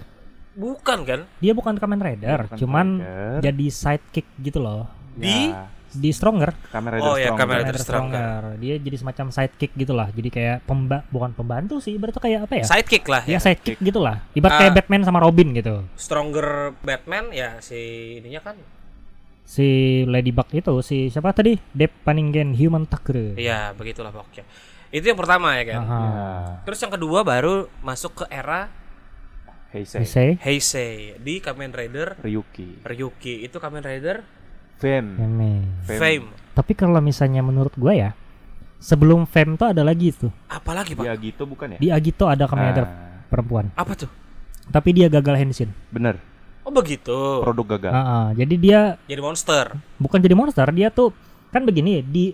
bukan 0.59 0.99
kan? 1.03 1.21
Dia 1.38 1.55
bukan 1.55 1.73
Kamen 1.73 1.97
Rider, 1.97 2.38
Bukan 2.45 2.59
cuman 2.59 2.87
Rider. 2.99 3.38
jadi 3.41 3.67
sidekick 3.71 4.27
gitu 4.37 4.59
loh. 4.59 4.91
Di- 5.15 5.55
Ya. 5.55 5.71
Di 5.88 6.12
Stronger. 6.12 6.53
Kamen 6.69 6.91
Rider 6.93 7.00
Oh, 7.03 7.17
ya, 7.17 7.25
Stronger. 7.25 7.38
Kamen 7.41 7.55
Rider 7.57 7.67
Rider 7.71 7.81
Stronger. 7.81 8.41
Dia 8.59 8.75
jadi 8.77 8.97
semacam 8.99 9.27
sidekick 9.31 9.73
gitu 9.73 9.93
lah. 9.93 10.09
Jadi 10.11 10.29
kayak 10.29 10.57
pemba 10.62 11.00
bukan 11.09 11.33
pembantu 11.33 11.81
sih, 11.81 11.97
berarti 11.97 12.21
kayak 12.21 12.45
apa 12.45 12.55
ya? 12.59 12.65
Sidekick 12.67 13.05
lah 13.07 13.23
Ya 13.25 13.33
ya. 13.33 13.41
sidekick 13.41 13.79
gitu 13.81 13.97
lah. 13.97 14.21
Ibarat 14.33 14.53
Ah. 14.53 14.59
kayak 14.61 14.73
Batman 14.77 15.03
sama 15.03 15.19
Robin 15.19 15.49
gitu. 15.55 15.88
Stronger 15.97 16.77
Batman 16.79 17.33
ya 17.33 17.57
si 17.61 17.81
ininya 18.19 18.43
kan. 18.43 18.57
Si 19.43 19.65
Ladybug 20.05 20.45
itu 20.53 20.75
si 20.85 21.09
siapa 21.09 21.33
tadi? 21.33 21.57
Dep 21.73 22.05
Paningen 22.05 22.53
Human 22.53 22.85
Takre. 22.85 23.33
Iya, 23.35 23.73
begitulah 23.73 24.12
pokoknya. 24.12 24.45
Itu 24.91 25.05
yang 25.07 25.17
pertama 25.17 25.57
ya 25.57 25.65
kan. 25.67 25.81
Aha. 25.81 25.97
Ya. 25.97 26.29
Terus 26.65 26.79
yang 26.81 26.93
kedua 26.93 27.21
baru 27.23 27.55
masuk 27.81 28.12
ke 28.15 28.25
era 28.29 28.69
Heisei, 29.68 30.00
Heisei, 30.00 30.30
Heisei 30.40 30.92
di 31.20 31.38
Kamen 31.38 31.70
Rider 31.70 32.16
Ryuki, 32.18 32.80
Ryuki. 32.82 33.44
Itu 33.44 33.60
Kamen 33.60 33.84
Rider 33.84 34.25
Fame, 34.80 35.12
Fame. 35.12 35.60
Fame. 35.84 35.98
Fame. 36.00 36.26
Tapi 36.54 36.72
kalau 36.72 36.96
misalnya 36.98 37.44
menurut 37.44 37.75
gua 37.76 37.92
ya, 37.92 38.10
sebelum 38.78 39.28
Fame 39.28 39.54
tuh 39.54 39.68
ada 39.68 39.84
lagi 39.84 40.08
tuh. 40.10 40.32
Apalagi, 40.48 40.96
Pak? 40.96 41.04
Ya 41.04 41.12
gitu 41.14 41.44
bukan 41.44 41.76
ya? 41.76 41.78
Di 41.78 41.88
Agito 41.90 42.25
ada 42.25 42.48
Kamen 42.48 42.64
Rider 42.72 42.87
Ah, 42.87 43.20
perempuan, 43.28 43.68
Apa 43.75 43.92
tuh? 43.92 44.08
tapi 44.68 44.92
dia 44.92 45.08
gagal 45.08 45.37
henshin. 45.37 45.68
bener, 45.90 46.16
Oh, 46.64 46.72
begitu. 46.72 47.44
produk 47.44 47.76
gagal. 47.76 47.92
Ah, 47.92 48.00
ah. 48.00 48.26
jadi 48.32 48.54
dia 48.56 48.80
Jadi 49.04 49.20
monster. 49.20 49.76
bukan 49.96 50.18
jadi 50.20 50.32
monster, 50.32 50.64
dia 50.72 50.88
tuh 50.88 51.12
kan 51.52 51.64
begini 51.64 52.00
di 52.00 52.32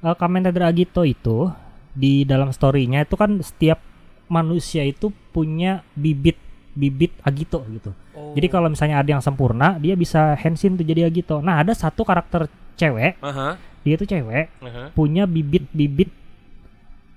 uh, 0.00 0.16
Kamen 0.16 0.48
Rider 0.48 0.64
Agito 0.64 1.04
itu 1.04 1.52
di 1.92 2.24
dalam 2.24 2.52
storynya 2.52 3.02
itu 3.02 3.16
kan 3.16 3.36
setiap 3.42 3.80
manusia 4.28 4.84
itu 4.84 5.10
punya 5.32 5.82
bibit 5.96 6.36
bibit 6.78 7.10
Agito 7.26 7.58
gitu. 7.74 7.90
Oh. 8.14 8.32
Jadi 8.38 8.46
kalau 8.46 8.70
misalnya 8.70 9.02
ada 9.02 9.10
yang 9.10 9.18
sempurna, 9.18 9.74
dia 9.82 9.98
bisa 9.98 10.38
henshin 10.38 10.78
tuh 10.78 10.86
jadi 10.86 11.10
Agito. 11.10 11.42
Nah, 11.42 11.58
ada 11.66 11.74
satu 11.74 12.06
karakter 12.06 12.46
cewek, 12.78 13.18
Aha, 13.18 13.58
dia 13.82 13.98
tuh 13.98 14.06
cewek 14.06 14.46
aha. 14.62 14.94
punya 14.94 15.26
bibit-bibit 15.26 16.14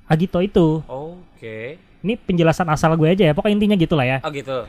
Agito 0.10 0.42
itu. 0.42 0.82
Oke. 0.90 1.78
Ini 2.02 2.18
penjelasan 2.18 2.66
asal 2.74 2.98
gue 2.98 3.06
aja 3.06 3.30
ya, 3.30 3.34
pokoknya 3.38 3.56
intinya 3.62 3.78
gitulah 3.78 4.06
ya. 4.10 4.18
Oh, 4.26 4.34
gitu. 4.34 4.66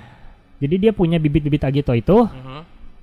Jadi 0.60 0.74
dia 0.76 0.92
punya 0.92 1.16
bibit-bibit 1.16 1.64
Agito 1.64 1.96
itu, 1.96 2.28
Mhm, 2.28 2.60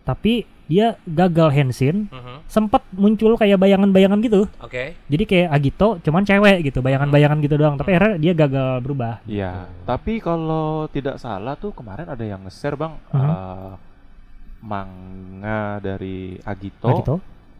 tapi 0.09 0.33
dia 0.65 0.97
gagal 1.01 1.49
henshin, 1.49 2.05
mhm. 2.09 2.45
sempat 2.45 2.85
muncul 2.93 3.33
kayak 3.33 3.57
bayangan-bayangan 3.57 4.21
gitu. 4.21 4.45
Oke. 4.61 4.93
Jadi 5.05 5.23
kayak 5.25 5.49
Agito 5.49 5.97
cuman 6.01 6.21
cewek 6.21 6.61
gitu, 6.65 6.81
bayangan-bayangan 6.81 7.41
gitu 7.41 7.57
doang. 7.57 7.73
Tapi 7.73 7.89
Hmm. 7.89 7.97
akhirnya 7.97 8.17
dia 8.17 8.33
gagal 8.33 8.69
berubah. 8.81 9.13
Iya, 9.25 9.65
tapi 9.85 10.21
kalau 10.21 10.85
tidak 10.89 11.17
salah 11.17 11.57
tuh 11.57 11.73
kemarin 11.73 12.05
ada 12.05 12.21
yang 12.21 12.41
nge-share 12.45 12.77
bang 12.77 12.93
Mhm. 13.09 13.29
eh, 13.29 13.73
manga 14.59 15.61
dari 15.79 16.37
Agito. 16.43 16.89
Agito 16.89 17.15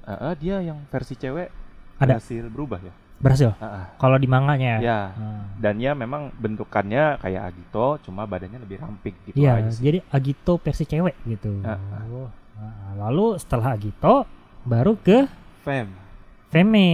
Eh, 0.05 0.17
eh, 0.25 0.33
dia 0.41 0.57
yang 0.65 0.81
versi 0.89 1.13
cewek 1.13 1.53
Ada. 2.01 2.17
berhasil 2.17 2.49
berubah 2.49 2.81
ya. 2.81 2.93
Berhasil. 3.19 3.51
Ah. 3.59 3.91
Kalau 3.95 4.15
di 4.15 4.25
manganya. 4.25 4.79
Ya, 4.79 5.11
Hmm. 5.11 5.43
dan 5.59 5.75
ya 5.77 5.91
memang 5.91 6.31
bentukannya 6.33 7.19
kayak 7.19 7.51
Agito, 7.51 7.99
cuma 8.01 8.23
badannya 8.23 8.57
lebih 8.57 8.79
ramping 8.79 9.15
gitu 9.25 9.35
Iya, 9.35 9.59
aja 9.59 9.69
sih. 9.69 9.83
jadi 9.83 9.99
Agito 10.07 10.55
versi 10.57 10.83
cewek 10.83 11.15
gitu. 11.25 11.59
Ah, 11.61 11.75
ah. 11.75 12.03
Nah, 12.55 12.73
lalu 12.97 13.35
setelah 13.35 13.75
Agito 13.75 14.23
baru 14.61 14.95
ke 14.95 15.27
Fem. 15.61 15.87
Feme. 16.49 16.89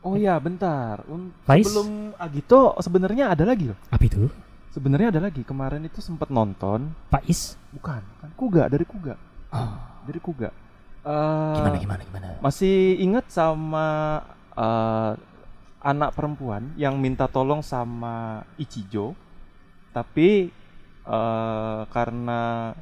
Oh 0.00 0.14
ya, 0.14 0.34
bentar. 0.36 1.02
Un- 1.06 1.32
Faiz? 1.42 1.64
sebelum 1.64 2.12
Agito 2.14 2.74
sebenarnya 2.78 3.30
ada 3.30 3.42
lagi 3.42 3.70
loh. 3.70 3.78
Apa 3.88 4.02
itu? 4.02 4.28
Sebenarnya 4.70 5.12
ada 5.12 5.20
lagi. 5.20 5.42
Kemarin 5.42 5.84
itu 5.84 6.00
sempat 6.00 6.28
nonton, 6.28 6.90
Pais. 7.06 7.54
bukan, 7.70 8.00
kan 8.00 8.30
Kuga 8.34 8.66
dari 8.66 8.82
Kuga. 8.82 9.14
Oh, 9.52 9.72
Dari 10.02 10.18
Kuga. 10.18 10.50
Eh, 11.02 11.54
gimana 11.54 11.76
gimana 11.76 12.02
gimana? 12.02 12.26
Masih 12.38 12.94
ingat 12.96 13.26
sama 13.28 13.86
eh, 14.52 15.12
anak 15.82 16.10
perempuan 16.12 16.70
yang 16.76 16.94
minta 16.96 17.26
tolong 17.26 17.60
sama 17.60 18.40
Ichijo, 18.54 19.16
tapi 19.90 20.52
eh, 21.02 21.80
karena 21.88 22.72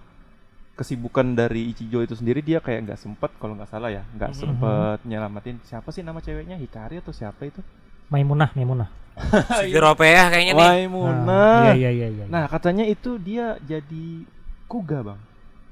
kesibukan 0.75 1.37
dari 1.37 1.69
Ichijo 1.69 2.00
itu 2.00 2.12
sendiri 2.12 2.41
dia 2.41 2.57
kayak 2.57 2.89
nggak 2.89 3.00
sempet 3.00 3.31
kalau 3.37 3.53
nggak 3.53 3.69
salah 3.69 3.89
ya 3.89 4.00
nggak 4.11 4.33
Mhm. 4.33 4.39
sempet 4.39 4.99
nyelamatin 5.05 5.57
siapa 5.61 5.89
sih 5.91 6.00
nama 6.00 6.19
ceweknya 6.19 6.57
Hikari 6.57 6.97
atau 6.97 7.12
siapa 7.12 7.45
itu 7.45 7.61
Maimunah, 8.09 8.50
Maimunah. 8.53 8.89
Si 9.61 9.71
Europea 9.71 10.33
kayaknya 10.33 10.53
nih. 10.53 10.65
Maimuna 10.89 11.45
Iya 11.69 11.73
iya 11.77 11.91
iya 11.93 12.09
iya. 12.11 12.25
nah 12.27 12.49
katanya 12.49 12.83
itu 12.83 13.21
dia 13.21 13.61
jadi 13.61 14.25
kuga 14.65 15.05
bang 15.05 15.21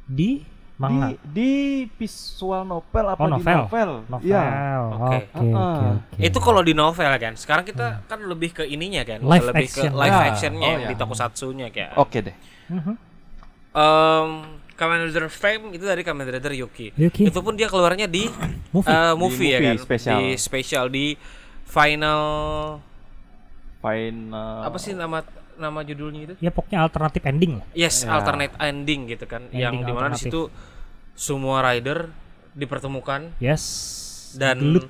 di 0.04 0.44
manga. 0.78 1.10
di 1.10 1.14
di 1.28 1.52
visual 1.92 2.62
novel 2.62 3.04
apa 3.08 3.18
Oh, 3.18 3.26
di 3.26 3.32
novel. 3.36 3.58
novel 3.60 3.90
Novel. 4.08 4.24
Iya. 4.24 4.44
Oke, 4.88 4.94
Oke. 4.94 5.18
oke, 5.34 5.52
Ah, 5.52 5.74
oke. 6.08 6.20
Itu 6.20 6.38
kalau 6.38 6.62
di 6.62 6.72
novel 6.72 7.10
kan. 7.12 7.34
Sekarang 7.34 7.62
kita 7.62 7.86
kan 8.04 8.18
lebih 8.20 8.50
ke 8.52 8.64
ininya 8.64 9.02
kan. 9.02 9.18
Live 9.20 9.46
lebih 9.48 9.66
action. 9.66 9.82
ke 9.84 9.98
live 9.98 10.14
Ya. 10.14 10.26
actionnya 10.28 10.70
Oh, 10.72 10.78
di 10.80 10.86
ya. 10.88 10.96
tokusatsunya 10.96 11.66
kayak. 11.68 11.92
oke 11.94 12.18
deh 12.22 12.36
Mhm. 12.68 12.94
Em, 13.70 14.30
Kamen 14.72 14.98
Rider 15.04 15.26
Fame 15.28 15.72
itu 15.72 15.82
dari 15.82 16.00
Kamen 16.00 16.22
Rider 16.24 16.54
Yuki. 16.54 16.94
Yuki. 16.94 17.26
Itu 17.26 17.40
pun 17.40 17.52
dia 17.52 17.66
keluarnya 17.66 18.06
di 18.06 18.30
Movie. 18.70 18.86
Di 18.86 19.16
movie 19.16 19.48
ya 19.48 19.58
movie, 19.58 19.68
kan. 19.68 19.76
spesial. 19.80 20.16
Di 20.16 20.28
spesial 20.36 20.84
di 20.86 21.06
final 21.64 22.22
final 23.78 24.62
apa 24.64 24.76
sih 24.76 24.90
nama 24.92 25.22
nama 25.58 25.82
judulnya 25.82 26.20
itu? 26.22 26.34
Ya 26.38 26.48
pokoknya 26.48 26.78
alternatif 26.80 27.22
ending 27.22 27.58
lah. 27.58 27.66
Yes, 27.72 28.02
Ya. 28.02 28.14
alternate 28.14 28.54
ending 28.58 29.06
gitu 29.06 29.26
kan. 29.26 29.46
Ending 29.46 29.58
yang 29.58 29.74
di 29.78 29.92
mana 29.92 30.14
di 30.14 30.20
situ 30.20 30.48
semua 31.12 31.60
rider 31.60 32.08
dipertemukan 32.52 33.34
Yes. 33.36 33.62
dan 34.32 34.58
Gelut. 34.58 34.86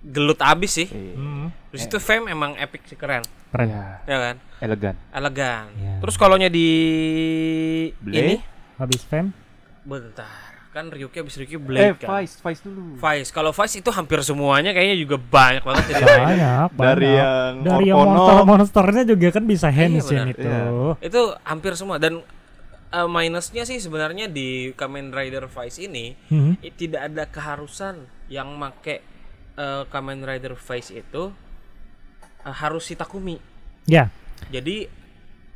gelut 0.00 0.38
abis 0.38 0.72
sih. 0.74 0.88
Eh, 0.88 1.12
Hmm, 1.12 1.48
Di 1.68 1.78
situ 1.78 1.96
Fame 1.98 2.28
emang 2.28 2.54
epic 2.54 2.84
sih 2.84 2.94
keren, 2.94 3.20
keren. 3.48 3.68
ya, 3.68 3.84
ya 4.04 4.18
kan? 4.22 4.36
elegan 4.58 4.94
Elegan. 5.10 5.64
Ya. 5.74 5.94
Terus 6.00 6.14
kalaunya 6.14 6.48
di 6.48 6.68
Blade? 7.98 8.18
ini 8.18 8.34
Habis 8.74 9.02
fam. 9.02 9.32
bentar. 9.82 10.47
Kan 10.78 10.88
Ryuki 10.88 11.18
abis 11.18 11.34
Ryuki 11.36 11.54
eh 11.54 11.58
Blade 11.58 11.98
kan. 11.98 12.08
Vice 12.14 12.38
Vice 12.38 12.62
dulu 12.62 12.94
Vice. 12.94 13.28
Kalau 13.28 13.50
Vice 13.50 13.76
itu 13.76 13.90
hampir 13.90 14.22
semuanya 14.22 14.70
kayaknya 14.70 14.94
juga 14.96 15.18
banyak 15.18 15.60
banget 15.60 15.84
jadi 15.88 16.04
Banyak, 16.06 16.68
dari 16.70 16.78
banyak. 17.02 17.18
yang 17.18 17.52
dari 17.60 17.84
yang 17.84 17.98
monster-monsternya 17.98 19.02
juga 19.04 19.28
kan 19.32 19.44
bisa 19.44 19.66
henshin 19.68 20.22
benar. 20.24 20.32
itu. 20.32 20.46
Iya. 20.46 20.62
itu 21.02 21.20
hampir 21.42 21.72
semua 21.74 21.98
dan 21.98 22.22
eh, 22.88 23.04
minusnya 23.06 23.62
sih 23.62 23.76
sebenarnya 23.76 24.26
di 24.26 24.70
Kamen 24.72 25.10
Rider 25.10 25.44
Vice 25.46 25.82
ini 25.82 26.14
Mhm. 26.24 26.52
i- 26.60 26.72
tidak 26.72 27.00
ada 27.04 27.24
keharusan 27.26 27.98
yang 28.28 28.54
make 28.54 29.02
eh, 29.52 29.82
Kamen 29.84 30.22
Rider 30.22 30.54
Vice 30.54 30.94
itu 30.94 31.34
eh, 32.40 32.54
harus 32.54 32.82
si 32.82 32.94
Takumi. 32.94 33.34
Ya, 33.84 34.14
Jadi 34.46 34.86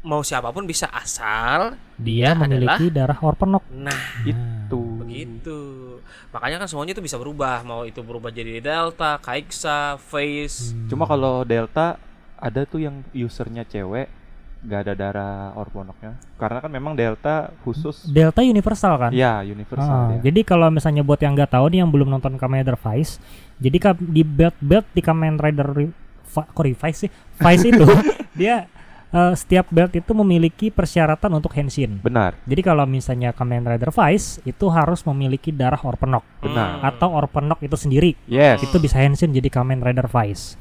mau 0.02 0.18
siapa 0.20 0.50
pun 0.50 0.66
bisa 0.66 0.90
asal 0.90 1.78
dia 1.94 2.34
memiliki 2.34 2.90
darah 2.90 3.14
Orpenok. 3.16 3.62
nah 3.70 3.94
itu 4.26 4.81
begitu. 5.12 5.60
Makanya 6.30 6.56
kan 6.58 6.66
semuanya 6.66 6.92
itu 6.92 7.02
bisa 7.02 7.16
berubah, 7.16 7.60
mau 7.62 7.84
itu 7.84 8.00
berubah 8.00 8.28
jadi 8.28 8.58
Delta, 8.58 9.16
Kaiksa, 9.16 10.00
Face. 10.00 10.72
cuma 10.88 11.04
kalau 11.04 11.44
Delta 11.44 12.00
ada 12.34 12.64
tuh 12.64 12.80
yang 12.80 13.04
usernya 13.12 13.62
cewek 13.62 14.08
nggak 14.62 14.80
ada 14.86 14.94
darah 14.94 15.38
orponoknya 15.58 16.14
karena 16.38 16.62
kan 16.62 16.70
memang 16.70 16.94
Delta 16.94 17.50
khusus 17.66 18.06
Delta 18.06 18.46
universal 18.46 18.94
kan? 18.94 19.10
ya 19.10 19.42
universal 19.42 19.90
Ah, 19.90 20.06
dia. 20.14 20.30
Jadi 20.30 20.46
kalau 20.46 20.70
misalnya 20.70 21.02
buat 21.02 21.18
yang 21.18 21.34
nggak 21.34 21.50
tahu 21.50 21.66
nih 21.66 21.82
yang 21.82 21.90
belum 21.90 22.06
nonton 22.06 22.38
Kamen 22.38 22.62
Rider 22.62 22.78
Vice, 22.78 23.18
jadi 23.58 23.76
di 23.98 24.22
belt 24.22 24.54
belt 24.62 24.86
di 24.94 25.02
Kamen 25.02 25.34
Rider 25.34 25.66
kok 26.30 26.62
Revice 26.62 26.98
sih? 27.06 27.10
Vice 27.36 27.74
itu 27.74 27.82
dia 28.38 28.70
eh, 29.12 29.34
setiap 29.36 29.68
belt 29.68 29.92
itu 29.92 30.12
memiliki 30.12 30.72
persyaratan 30.72 31.28
untuk 31.36 31.52
henshin. 31.54 32.00
benar 32.00 32.34
Jadi 32.48 32.60
kalau 32.60 32.88
misalnya 32.88 33.30
Kamen 33.30 33.62
Rider 33.62 33.92
Vice 33.92 34.40
itu 34.42 34.66
harus 34.72 35.04
memiliki 35.04 35.52
darah 35.52 35.78
Orpenok 35.78 36.24
benar 36.40 36.80
Hmm. 36.80 36.88
atau 36.88 37.08
Orpenok 37.12 37.60
itu 37.60 37.76
sendiri 37.76 38.16
yes 38.26 38.64
itu 38.64 38.76
bisa 38.80 38.96
henshin 38.98 39.30
jadi 39.30 39.46
Kamen 39.46 39.84
Rider 39.84 40.08
Vice. 40.08 40.56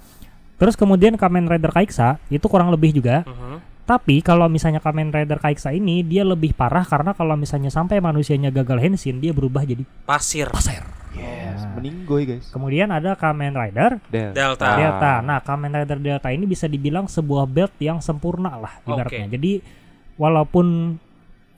Terus 0.62 0.78
kemudian 0.78 1.18
Kamen 1.18 1.50
Rider 1.50 1.74
Kaiksa 1.74 2.22
itu 2.30 2.46
kurang 2.46 2.70
lebih 2.70 2.94
juga. 2.94 3.26
Mhm. 3.26 3.58
Tapi 3.82 4.22
kalau 4.22 4.46
misalnya 4.46 4.78
Kamen 4.78 5.10
Rider 5.10 5.42
Kaiksa 5.42 5.74
ini 5.74 6.06
dia 6.06 6.22
lebih 6.22 6.54
parah 6.54 6.86
karena 6.86 7.18
kalau 7.18 7.34
misalnya 7.34 7.74
sampai 7.74 7.98
manusianya 7.98 8.54
gagal 8.54 8.78
henshin 8.78 9.18
dia 9.18 9.34
berubah 9.34 9.66
jadi 9.66 9.84
Pasir. 10.06 10.48
pasir. 10.54 10.86
Yes 11.22 11.60
Nah. 11.62 11.78
meninggoy 11.78 12.24
guys 12.26 12.50
Kemudian 12.50 12.90
ada 12.90 13.14
Kamen 13.14 13.54
Rider 13.54 14.02
Delta, 14.08 14.34
Delta. 14.34 14.68
Delta. 14.76 15.14
Nah, 15.22 15.40
Kamen 15.40 15.72
Rider 15.72 15.98
Delta 15.98 16.28
ini 16.28 16.44
bisa 16.44 16.66
dibilang 16.66 17.06
sebuah 17.06 17.46
belt 17.46 17.78
yang 17.78 18.02
sempurna 18.02 18.58
lah 18.58 18.82
ibaratnya. 18.84 19.26
Oke. 19.26 19.34
Jadi 19.34 19.52
walaupun 20.16 20.98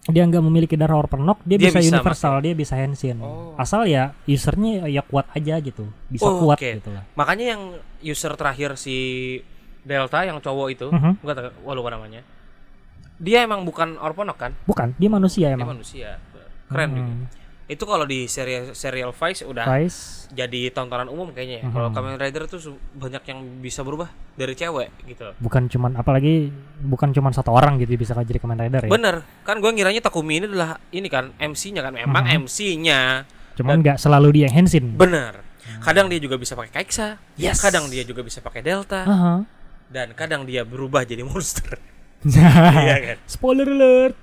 dia 0.06 0.22
nggak 0.22 0.44
memiliki 0.44 0.76
darah 0.76 1.00
Orpenok, 1.00 1.40
dia, 1.42 1.56
Dia 1.56 1.72
bisa, 1.72 1.80
bisa 1.80 1.96
universal, 1.96 2.44
dia 2.44 2.52
bisa 2.52 2.76
henshin. 2.76 3.24
Oh. 3.24 3.56
Asal 3.56 3.88
ya 3.88 4.12
usernya 4.24 4.84
ya 4.86 5.00
kuat 5.00 5.32
aja 5.32 5.56
gitu, 5.58 5.88
bisa 6.12 6.28
Oh, 6.28 6.44
kuat 6.44 6.60
oke. 6.60 6.68
gitu 6.76 6.92
lah. 6.92 7.08
Makanya 7.16 7.56
yang 7.56 7.62
user 8.04 8.36
terakhir 8.36 8.76
si 8.76 9.40
Delta 9.82 10.24
yang 10.24 10.38
cowok 10.38 10.68
itu, 10.70 10.88
Mhm. 10.92 11.24
gua 11.24 11.34
tahu- 11.34 11.56
lupa 11.74 11.90
namanya. 11.90 12.20
Dia 13.16 13.48
emang 13.48 13.64
bukan 13.64 13.96
Orponok 13.96 14.36
kan? 14.38 14.52
Bukan, 14.68 14.92
dia 14.94 15.08
manusia 15.08 15.48
Dia 15.48 15.56
emang. 15.56 15.72
manusia. 15.72 16.20
Keren 16.68 16.90
Hmm. 16.90 16.98
juga. 17.00 17.14
Itu 17.74 17.84
kalau 17.84 18.06
di 18.06 18.30
serial 18.30 18.78
serial 18.78 19.10
Vice 19.10 19.42
udah 19.42 19.66
Vice, 19.66 20.30
jadi 20.30 20.70
tontonan 20.70 21.10
umum 21.10 21.34
kayaknya 21.34 21.58
ya. 21.60 21.64
Mhm. 21.66 21.74
Kalau 21.74 21.90
Kamen 21.90 22.22
Rider 22.22 22.46
tuh 22.46 22.62
banyak 22.94 23.24
yang 23.26 23.40
bisa 23.58 23.82
berubah 23.82 24.14
dari 24.34 24.54
cewek 24.54 24.94
gitu. 25.06 25.34
bukan 25.38 25.66
cuman 25.66 25.98
apalagi 25.98 26.54
bukan 26.80 27.10
cuman 27.10 27.34
satu 27.34 27.50
orang 27.50 27.82
gitu 27.82 27.98
bisa 27.98 28.14
jadi 28.14 28.38
Kamen 28.38 28.62
Rider 28.62 28.86
ya. 28.86 28.92
Bener, 28.94 29.16
kan 29.42 29.58
gua 29.58 29.74
ngiranya 29.74 30.00
Takumi 30.00 30.38
ini 30.38 30.46
adalah 30.46 30.78
ini 30.90 31.10
kan 31.10 31.34
MC-nya 31.36 31.82
kan, 31.82 31.94
memang 31.94 32.24
Mhm. 32.24 32.46
MC-nya. 32.46 33.26
Cuman 33.58 33.82
nggak 33.82 33.98
selalu 33.98 34.28
dia 34.38 34.44
yang 34.50 34.66
henshin. 34.66 34.94
Bener. 34.94 35.42
Kadang 35.82 36.12
dia 36.12 36.20
juga 36.20 36.36
bisa 36.36 36.54
pakai 36.54 36.84
Kaiksa. 36.84 37.18
Yes. 37.36 37.58
Kadang 37.58 37.90
dia 37.90 38.04
juga 38.04 38.22
bisa 38.22 38.38
pakai 38.40 38.62
Delta 38.62 39.02
Aha. 39.04 39.34
dan 39.88 40.12
kadang 40.14 40.46
dia 40.46 40.62
berubah 40.62 41.02
jadi 41.04 41.26
monster. 41.26 41.80
Iya 42.24 42.98
kan? 43.04 43.18
Spoiler 43.28 43.68
alert. 43.68 44.16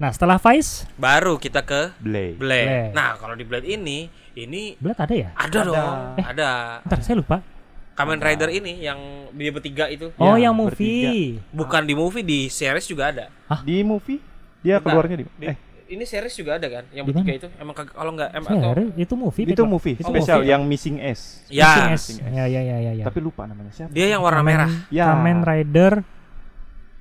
Nah, 0.00 0.10
setelah 0.10 0.40
Vice, 0.40 0.88
Baru 0.96 1.36
kita 1.36 1.60
ke 1.60 1.92
Blade. 2.00 2.34
Blade. 2.34 2.66
Blade. 2.66 2.96
Nah, 2.96 3.20
kalau 3.20 3.36
di 3.36 3.44
Blade 3.44 3.68
ini 3.68 4.08
ini 4.32 4.72
Blade 4.80 4.96
ada 4.98 5.12
ya? 5.14 5.30
ada, 5.36 5.58
dong. 5.60 5.98
Ada. 6.16 6.50
Ntar 6.82 6.98
saya 7.04 7.20
lupa. 7.20 7.44
Kamen 7.92 8.16
Rider 8.16 8.48
ini 8.48 8.80
yang 8.80 8.96
dia 9.30 9.52
bertiga 9.52 9.84
itu. 9.86 10.08
Oh, 10.16 10.32
Ya, 10.32 10.48
yang 10.48 10.56
movie. 10.56 11.36
Bukan 11.52 11.84
di 11.84 11.92
movie, 11.92 12.24
di 12.24 12.48
series 12.48 12.88
juga 12.88 13.12
ada. 13.12 13.28
Di 13.60 13.84
movie 13.84 14.24
dia 14.60 14.80
Bentar. 14.80 14.88
keluarnya 14.88 15.16
di, 15.20 15.24
Di- 15.36 15.46
eh 15.46 15.56
ini 15.90 16.08
series 16.08 16.32
juga 16.32 16.56
ada 16.56 16.64
kan? 16.70 16.88
Yang 16.88 17.04
bertiga 17.12 17.32
itu 17.34 17.48
emang 17.60 17.74
kalau 17.76 18.16
nggak 18.16 18.30
em 18.30 18.42
atau 18.42 18.72
itu 18.96 19.14
movie. 19.14 19.44
itu 19.44 19.64
movie 19.66 19.94
Oh, 20.00 20.08
spesial 20.08 20.40
movie. 20.40 20.48
yang 20.48 20.62
Missing 20.64 20.96
S. 20.96 21.44
ya 21.52 21.92
Missing 21.92 22.24
S. 22.24 22.32
Ya, 22.32 22.44
ya, 22.48 22.60
ya, 22.62 22.76
ya, 22.80 22.92
ya. 22.94 23.04
Tapi 23.04 23.20
lupa 23.20 23.44
namanya 23.44 23.68
siapa? 23.68 23.92
dia 23.92 24.06
yang 24.08 24.24
warna 24.24 24.40
Kamen- 24.40 24.48
merah. 24.48 24.70
Ya. 24.88 25.12
Kamen 25.12 25.38
Rider 25.44 25.92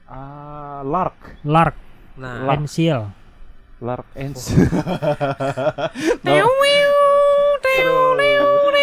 Ah, 0.03 0.81
Lark. 0.81 1.15
Lark 1.45 1.77
Nah, 2.19 2.43
Lark. 2.43 2.59
and 2.59 2.67
Seal. 2.67 3.01
Lark 3.87 4.07
Ends. 4.13 4.51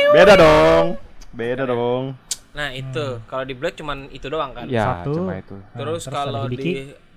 Beda 0.09 0.35
dong. 0.35 0.85
Beda 1.31 1.65
dong. 1.65 2.17
nah 2.57 2.73
itu 2.73 3.21
kalau 3.29 3.45
di 3.45 3.53
Blade 3.53 3.77
cuman 3.77 4.09
itu 4.09 4.25
doang 4.27 4.57
kan. 4.57 4.65
Ya, 4.65 5.05
Satu. 5.05 5.13
cuma 5.21 5.37
itu. 5.37 5.53
Nah, 5.53 5.77
Terus 5.77 6.01
terus 6.01 6.17
kalau 6.17 6.49
di 6.49 6.57
Hibiki. 6.57 6.73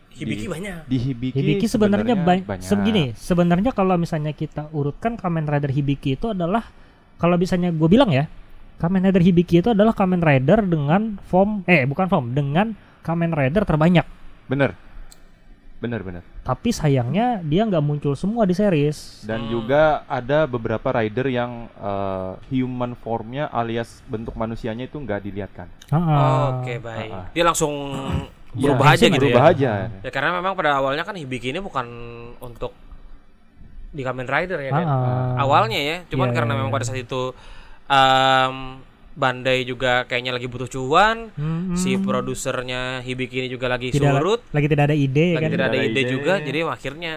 Hibiki 0.10 0.44
Di- 0.44 0.52
banyak. 0.52 0.78
Di 0.84 0.98
Hibiki, 1.00 1.36
Hibiki 1.40 1.66
sebenarnya 1.66 2.16
ba- 2.20 2.44
banyak. 2.44 2.60
segini. 2.60 3.16
Sebenarnya 3.16 3.72
kalau 3.72 3.96
misalnya 3.96 4.36
kita 4.36 4.68
urutkan 4.70 5.16
Kamen 5.16 5.48
Rider 5.48 5.72
Hibiki 5.72 6.20
itu 6.20 6.28
adalah 6.28 6.68
kalau 7.16 7.40
misalnya 7.40 7.72
gue 7.72 7.88
bilang 7.88 8.12
ya, 8.12 8.28
Kamen 8.76 9.00
Rider 9.00 9.24
Hibiki 9.24 9.64
itu 9.64 9.72
adalah 9.72 9.96
Kamen 9.96 10.20
Rider 10.20 10.60
dengan 10.60 11.16
form 11.24 11.64
eh 11.64 11.88
bukan 11.88 12.12
form 12.12 12.36
dengan 12.36 12.76
Kamen 13.00 13.32
Rider 13.32 13.64
terbanyak. 13.64 14.04
Bener. 14.52 14.76
Bener. 15.80 16.04
Tapi 16.44 16.76
sayangnya 16.76 17.40
dia 17.40 17.64
nggak 17.64 17.80
muncul 17.80 18.12
semua 18.12 18.44
di 18.44 18.52
series. 18.52 19.24
Dan 19.24 19.48
Hmm. 19.48 19.52
juga 19.52 20.04
ada 20.06 20.44
beberapa 20.44 20.92
rider 20.92 21.32
yang 21.32 21.72
eh, 21.72 22.34
human 22.52 23.00
formnya 23.00 23.48
alias 23.48 24.04
bentuk 24.06 24.36
manusianya 24.36 24.86
itu 24.86 25.00
nggak 25.00 25.24
dilihatkan. 25.24 25.72
Ah, 25.88 26.60
Oke, 26.60 26.84
baik. 26.84 27.10
ah, 27.10 27.24
ah. 27.24 27.26
Dia 27.32 27.44
langsung 27.48 27.72
Iya, 28.50 28.76
berubah 28.76 28.86
aja 28.92 29.06
gitu 29.08 29.24
berubah 29.24 29.46
ya. 29.46 29.54
aja. 29.56 29.72
Ya 30.04 30.10
karena 30.12 30.36
memang 30.36 30.58
pada 30.58 30.76
awalnya 30.76 31.08
kan 31.08 31.16
Hibiki 31.16 31.54
ini 31.54 31.64
bukan 31.64 31.88
untuk 32.42 32.76
di 33.90 34.04
Kamen 34.04 34.28
Rider 34.28 34.60
ya 34.60 34.72
kan. 34.74 34.86
Ah. 34.86 35.48
Awalnya 35.48 35.80
ya, 35.80 35.98
cuman 36.12 36.30
Iya, 36.30 36.36
karena 36.36 36.52
iya, 36.54 36.58
memang 36.60 36.70
iya. 36.70 36.76
pada 36.76 36.86
saat 36.86 37.00
itu 37.00 37.22
em, 37.88 38.56
Bandai 39.20 39.68
juga 39.68 40.08
kayaknya 40.08 40.32
lagi 40.32 40.48
butuh 40.48 40.66
cuan, 40.66 41.28
Hmm, 41.36 41.76
si 41.76 42.00
produsernya 42.00 43.04
Hibiki 43.04 43.44
ini 43.44 43.50
juga 43.52 43.68
lagi 43.68 43.92
tidak 43.92 44.16
surut, 44.16 44.40
lagi 44.50 44.66
tidak 44.66 44.88
ada 44.88 44.96
ide 44.96 45.36
lagi 45.36 45.44
kan. 45.44 45.52
tidak 45.52 45.66
ada 45.68 45.76
Tidak 45.76 45.84
ada 45.84 45.92
ide 45.92 46.02
ide. 46.02 46.10
juga, 46.10 46.34
jadi 46.40 46.60
akhirnya 46.64 47.14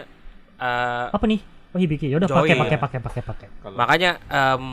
eh, 0.58 1.06
Apa 1.14 1.24
nih? 1.24 1.40
Oh 1.72 1.78
Hibiki. 1.78 2.10
Ya 2.10 2.18
udah 2.18 2.28
Joy, 2.28 2.42
pakai 2.44 2.56
pakai 2.58 2.78
pakai 2.78 3.00
pakai 3.00 3.22
pakai. 3.22 3.46
Makanya 3.64 4.10
em, 4.28 4.64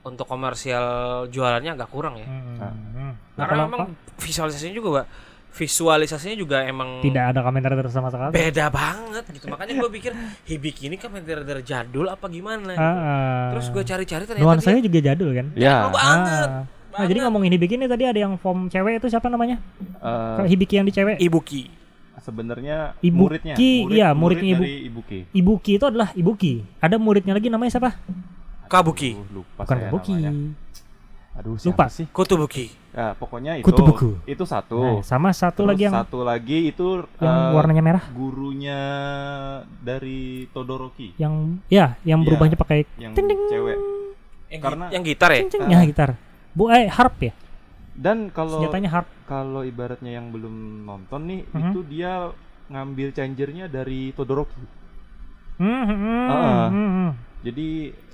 untuk 0.00 0.24
komersial 0.24 0.86
jualannya 1.28 1.74
agak 1.74 1.90
kurang 1.90 2.16
ya. 2.16 2.24
Hmm. 2.24 2.56
Ah. 2.56 2.72
hmm. 2.72 3.12
Nah, 3.34 3.44
Karena 3.44 3.44
kalau 3.44 3.64
memang 3.68 3.88
visualisasinya 4.16 4.72
juga, 4.72 4.88
Pak, 5.02 5.06
visualisasinya 5.50 6.36
juga 6.36 6.62
emang 6.62 7.00
tidak 7.00 7.34
ada 7.34 7.40
Kamen 7.42 7.60
Rider 7.60 7.88
sama 7.88 8.08
sekali. 8.08 8.30
beda 8.30 8.66
banget 8.68 9.24
gitu. 9.32 9.46
Makanya 9.46 9.72
gue 9.76 9.90
pikir 9.90 10.12
Hibiki 10.44 10.86
ini 10.86 10.96
kan 10.96 11.10
Rider 11.10 11.38
jadul 11.60 12.06
apa 12.06 12.26
gimana 12.26 12.72
gitu. 12.72 12.80
Ah, 12.80 12.94
ah. 12.94 13.44
Terus 13.52 13.66
gue 13.68 13.82
cari-cari 13.82 14.24
ternyata 14.24 14.44
nuansanya 14.44 14.78
dia 14.78 14.86
juga 14.86 15.00
jadul 15.02 15.30
kan? 15.34 15.46
Ya. 15.54 15.74
jadul 15.82 15.92
banget. 15.92 16.48
Ah. 16.48 16.64
Nah, 16.88 17.06
jadi 17.06 17.18
ngomongin 17.22 17.50
Hibiki 17.54 17.74
ini 17.74 17.86
tadi 17.86 18.04
ada 18.04 18.18
yang 18.18 18.34
form 18.36 18.66
cewek 18.66 18.98
itu 18.98 19.06
siapa 19.06 19.26
namanya? 19.26 19.62
eh, 19.98 20.34
Kalau 20.36 20.48
Hibiki 20.48 20.74
yang 20.76 20.86
di 20.86 20.94
cewek. 20.94 21.16
Ibuki. 21.18 21.62
sebenarnya 22.18 22.98
Ibuki, 22.98 23.14
muridnya. 23.14 23.54
iya, 23.88 24.08
muridnya 24.12 24.52
Ibu- 24.52 24.60
dari 24.60 24.74
Ibuki. 24.84 25.18
Ibuki 25.32 25.72
itu 25.78 25.84
adalah 25.86 26.10
Ibuki. 26.12 26.60
Ada 26.76 26.98
muridnya 26.98 27.32
lagi 27.32 27.48
namanya 27.48 27.72
siapa? 27.72 27.94
Kabuki. 28.68 29.16
Aduh, 29.16 29.40
lupa 29.46 29.64
Bukan 29.64 29.76
namanya. 29.80 30.30
Aduh, 31.38 31.54
Lupa. 31.54 31.62
siapa 31.62 31.86
sih? 31.88 32.06
Kotobuki. 32.10 32.66
Ya, 32.90 33.14
pokoknya 33.14 33.54
itu. 33.56 33.64
Kutubuku. 33.64 34.18
Itu 34.24 34.42
satu. 34.42 34.74
Nah, 34.76 34.98
sama 35.00 35.30
satu 35.30 35.62
Terus 35.62 35.70
lagi 35.70 35.82
yang 35.86 35.94
satu 35.94 36.18
lagi 36.20 36.58
itu 36.66 36.86
yang 37.16 37.38
eh, 37.38 37.54
warnanya 37.54 37.78
merah. 37.80 38.04
gurunya 38.10 38.80
dari 39.78 40.20
Todoroki 40.50 41.14
Yang 41.14 41.62
ya, 41.68 41.94
yang 42.02 42.20
Iya. 42.20 42.26
berubahnya 42.26 42.56
pakai 42.56 42.78
yang 42.96 43.14
ting 43.14 43.26
ting 43.26 43.38
cewek. 43.46 43.78
Yang, 44.48 44.60
Karena- 44.60 44.90
yang 44.90 45.02
gitar 45.02 45.30
ya? 45.30 45.38
ting 45.40 45.50
ting 45.52 45.62
Ah. 45.62 45.70
ya 45.70 45.80
gitar. 45.84 46.10
Bu 46.52 46.68
eh 46.68 46.88
harp 46.88 47.14
ya? 47.20 47.32
Dan 47.94 48.30
kalau 48.30 48.58
Senjatanya 48.58 48.90
harp. 48.92 49.08
kalau 49.24 49.62
ibaratnya 49.62 50.12
yang 50.12 50.30
belum 50.30 50.54
nonton 50.84 51.20
nih, 51.24 51.40
Mhm. 51.48 51.60
itu 51.64 51.80
dia 51.84 52.30
ngambil 52.68 53.08
changernya 53.10 53.66
dari 53.66 54.10
Todoroki. 54.10 54.58
Hmm, 55.56 55.82
hmm, 55.84 55.98
hmm, 55.98 56.26
Ah. 56.28 56.66
hmm, 56.68 56.90
hmm. 56.90 57.10
Jadi 57.40 57.68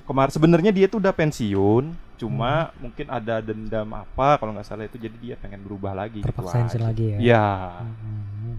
kemarin 0.05 0.31
sebenarnya 0.31 0.71
dia 0.71 0.87
tuh 0.87 0.99
udah 0.99 1.11
pensiun, 1.11 1.85
cuma 2.15 2.69
Hmm. 2.69 2.77
mungkin 2.83 3.07
ada 3.09 3.41
dendam 3.41 3.89
apa 3.91 4.37
kalau 4.37 4.53
nggak 4.53 4.65
salah 4.65 4.85
itu 4.85 4.97
jadi 4.97 5.17
dia 5.17 5.35
pengen 5.35 5.61
berubah 5.61 5.93
lagi. 5.93 6.21
gitu 6.21 6.27
Terpaksa 6.27 6.63
aja. 6.63 6.79
lagi 6.79 7.07
ya. 7.11 7.19
Ya, 7.19 7.49
Hmm. 7.81 8.57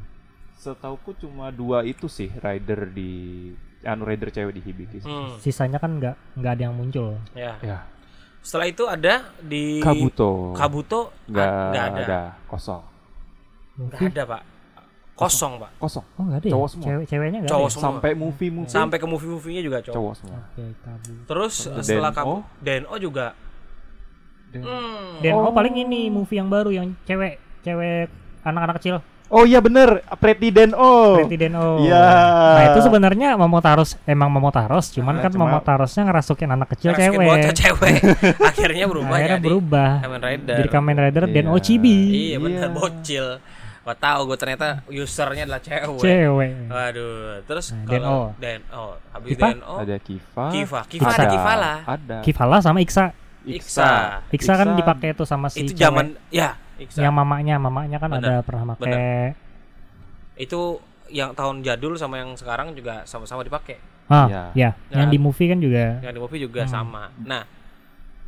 setauku 0.55 1.13
cuma 1.15 1.49
dua 1.49 1.81
itu 1.81 2.05
sih 2.05 2.33
rider 2.35 2.89
di 2.89 3.53
anu 3.81 4.01
rider 4.01 4.29
cewek 4.29 4.49
di 4.51 4.61
Hibiki. 4.61 4.97
Hmm, 4.99 5.37
Sisanya 5.37 5.77
kan 5.77 5.95
nggak 5.95 6.15
nggak 6.35 6.51
ada 6.51 6.63
yang 6.63 6.73
muncul. 6.73 7.21
ya. 7.31 7.53
Ya, 7.61 7.85
Setelah 8.41 8.67
itu 8.67 8.83
ada 8.83 9.13
di 9.39 9.77
Kabuto. 9.79 10.53
Kabuto 10.53 11.13
nggak 11.25 11.45
ah, 11.47 11.69
nggak 11.69 11.85
ada. 11.87 12.01
ada. 12.01 12.21
kosong. 12.45 12.81
Nggak 13.75 14.01
ada, 14.07 14.23
Pak. 14.27 14.41
Kosong, 15.15 15.53
Pak. 15.57 15.71
Kosong. 15.77 16.03
Oh 16.13 16.23
nggak 16.23 16.37
ada 16.37 16.47
Cowok 16.49 16.59
ya? 16.61 16.69
semua. 16.69 16.85
Cewek 16.85 17.05
ceweknya 17.07 17.37
nggak 17.39 17.49
Cowok 17.49 17.61
ada. 17.61 17.65
ya? 17.65 17.73
semua. 17.73 17.85
Sampai 17.89 18.11
movie 18.13 18.51
movie 18.51 18.67
Sampai 18.69 18.97
ke 18.97 19.07
movie-movienya 19.07 19.61
juga 19.61 19.77
cowok. 19.81 19.95
cowok 19.95 20.13
semua. 20.17 20.39
Oke, 20.45 20.63
tabu. 20.77 21.11
Terus 21.25 21.53
Terus 21.63 21.83
setelah 21.83 22.11
DNO. 22.11 22.17
kamu 22.17 22.35
DNO 22.61 22.95
juga 22.99 23.25
Dan- 24.45 24.63
hmm, 24.63 25.31
oh. 25.33 25.51
Paling 25.51 25.75
ini 25.77 26.07
movie 26.07 26.35
yang 26.35 26.47
baru 26.47 26.69
yang 26.69 26.87
cewek 27.01 27.33
cewek 27.61 28.07
anak-anak 28.41 28.75
kecil. 28.77 28.97
Oh 29.25 29.41
iya 29.41 29.57
bener, 29.57 30.05
Pretiden 30.15 30.71
Oh. 30.71 31.17
Pretty 31.17 31.33
Den 31.35 31.55
O. 31.55 31.81
Iya. 31.81 31.97
Nah 32.53 32.63
itu 32.69 32.79
sebenarnya 32.79 33.33
Momotaros 33.33 33.97
emang 34.05 34.29
Momotaros, 34.29 34.93
cuman 34.93 35.17
Nah, 35.17 35.21
kan 35.23 35.31
cuma- 35.31 35.49
Momotarosnya 35.49 36.05
ngerasukin 36.05 36.45
anak 36.47 36.69
kecil 36.69 36.93
Rasukin 36.93 37.09
cewek. 37.09 37.25
bocah 37.25 37.53
cewek. 37.55 37.95
Akhirnya 38.53 38.85
berubah 38.85 39.15
Akhirnya 39.17 39.33
jadi 39.33 39.43
berubah. 39.43 39.91
Kamen 39.97 40.21
Rider. 40.21 40.55
Jadi 40.55 40.69
Kamen 40.69 40.95
Rider 40.99 41.23
Den 41.25 41.41
Iya. 41.41 41.51
O 41.51 41.57
Chibi. 41.57 41.97
Iya 42.29 42.37
benar 42.37 42.69
Iya. 42.69 42.75
bocil. 42.77 43.25
Gak 43.85 43.99
tahu 44.01 44.21
gue 44.25 44.37
ternyata 44.37 44.67
usernya 44.87 45.45
adalah 45.45 45.61
cewek. 45.61 46.01
Cewek. 46.01 46.51
Waduh, 46.67 47.13
terus 47.45 47.69
Nah, 47.69 47.85
kalau 47.85 48.33
DNO. 48.33 48.65
DNO, 48.65 48.85
habis 49.13 49.29
Kifa? 49.31 49.47
DNO, 49.47 49.73
Ada 49.77 49.97
Kifa. 50.01 50.45
Kifa, 50.49 50.79
Kifa 50.83 51.05
Iksa. 51.05 51.13
ada 51.15 51.25
Kifa 51.29 51.53
lah. 51.53 51.77
Ada. 51.85 52.17
Kifala 52.25 52.57
sama 52.59 52.79
Iksa. 52.81 53.13
Iksa. 53.45 53.89
Iksa 54.27 54.53
kan 54.55 54.73
dipakai 54.73 55.13
tuh 55.13 55.23
sama 55.23 55.47
si 55.47 55.61
Itu 55.61 55.77
zaman 55.77 56.17
ya, 56.27 56.57
Iksa. 56.75 56.97
yang 56.99 57.13
mamanya, 57.13 57.55
mamanya 57.55 58.01
kan 58.01 58.09
Bener, 58.09 58.25
ada 58.25 58.35
pernah 58.41 58.73
pakai. 58.73 59.37
Itu 60.35 60.81
yang 61.07 61.31
tahun 61.31 61.61
jadul 61.61 61.93
sama 61.93 62.17
yang 62.17 62.33
sekarang 62.33 62.73
juga 62.73 63.05
sama-sama 63.05 63.45
dipakai. 63.45 63.77
Ah, 64.05 64.25
Iya. 64.25 64.43
ya. 64.51 64.69
Yang 64.91 65.05
Nah. 65.05 65.13
di 65.13 65.19
movie 65.19 65.47
kan 65.47 65.59
juga 65.59 65.85
Yang 66.01 66.13
di 66.13 66.21
movie 66.21 66.41
juga 66.41 66.61
Hmm. 66.61 66.71
sama. 66.71 67.03
Nah, 67.21 67.45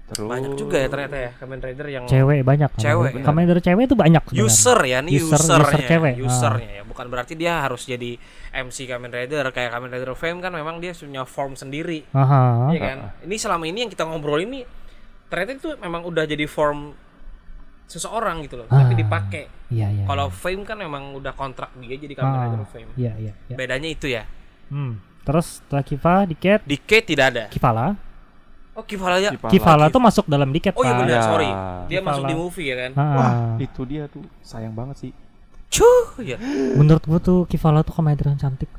Terus 0.07 0.23
banyak 0.23 0.55
juga 0.55 0.77
ya 0.77 0.87
ternyata 0.87 1.17
ya 1.19 1.31
Kamen 1.35 1.59
Rider 1.59 1.87
yang 1.89 2.03
cewek 2.05 2.39
banyak. 2.41 2.71
Cewek, 2.73 3.11
Kamen 3.11 3.19
ya. 3.19 3.25
Kamen 3.27 3.41
Rider 3.43 3.59
cewek 3.59 3.83
itu 3.83 3.95
banyak. 3.95 4.23
sebenarnya. 4.23 4.45
user 4.45 4.79
ya 4.81 4.97
nih 5.01 5.11
User- 5.13 5.35
usernya 5.35 5.59
user 5.59 5.81
cewek. 5.83 6.13
Ah. 6.13 6.25
usernya 6.25 6.71
ya 6.71 6.83
bukan 6.83 7.05
berarti 7.07 7.33
dia 7.33 7.53
harus 7.59 7.81
jadi 7.83 8.11
MC 8.55 8.77
Kamen 8.85 9.09
Rider 9.09 9.43
kayak 9.49 9.69
Kamen 9.69 9.89
Rider 9.89 10.11
Fame 10.13 10.39
kan 10.39 10.49
memang 10.49 10.79
dia 10.79 10.91
punya 10.91 11.23
form 11.23 11.53
sendiri 11.53 12.07
Aha. 12.11 12.71
Iya 12.71 12.79
kan 12.81 12.97
ini 13.21 13.35
selama 13.35 13.63
ini 13.63 13.83
yang 13.83 13.91
kita 13.91 14.03
ngobrol 14.03 14.39
ini 14.39 14.63
ternyata 15.27 15.51
itu 15.53 15.69
memang 15.77 16.01
udah 16.01 16.23
jadi 16.23 16.45
form 16.45 16.95
seseorang 17.85 18.41
gitu 18.41 18.55
loh 18.57 18.67
tapi 18.67 18.93
Ah. 18.93 18.97
dipakai 18.97 19.43
Iya, 19.69 19.87
iya. 19.89 20.03
kalau 20.05 20.27
Fame 20.29 20.63
kan 20.63 20.75
memang 20.75 21.11
udah 21.13 21.31
kontrak 21.31 21.71
dia 21.77 21.95
jadi 21.97 22.13
Kamen 22.13 22.31
Ah. 22.31 22.41
Rider 22.45 22.63
Fame 22.65 22.91
Iya, 22.95 23.11
iya, 23.17 23.33
iya. 23.43 23.55
bedanya 23.55 23.89
itu 23.89 24.07
ya 24.07 24.23
Hmm. 24.67 24.99
Terus 25.21 25.59
setelah 25.59 25.79
Kiva, 25.81 26.15
Diket, 26.23 26.63
di 26.63 26.75
Kate 26.77 27.03
tidak 27.05 27.25
ada 27.29 27.43
Kifala. 27.47 27.95
Oh 28.77 28.83
Kivala 28.83 29.17
ya 29.17 29.33
Kifala. 29.33 29.49
Kifala 29.49 29.83
Kif- 29.83 29.91
tuh 29.91 30.01
masuk 30.03 30.25
dalam 30.27 30.49
Diket, 30.49 30.71
oh 30.71 30.83
iya 30.83 30.93
benar 30.95 31.09
Ya. 31.11 31.21
sorry 31.23 31.49
dia 31.87 31.97
Kifala. 31.97 32.07
masuk 32.07 32.23
di 32.23 32.35
movie 32.35 32.67
ya 32.67 32.75
kan 32.77 32.91
Ah. 32.93 33.09
Wah, 33.11 33.31
itu 33.57 33.81
dia 33.83 34.03
tuh 34.07 34.21
sayang 34.41 34.71
banget 34.71 34.95
sih. 34.99 35.11
cuh 35.67 36.07
ya 36.21 36.37
Menurut 36.73 37.03
gua 37.03 37.19
tuh 37.19 37.43
Kifala 37.43 37.81
tuh 37.81 37.91
komedian 37.91 38.37
cantik. 38.37 38.69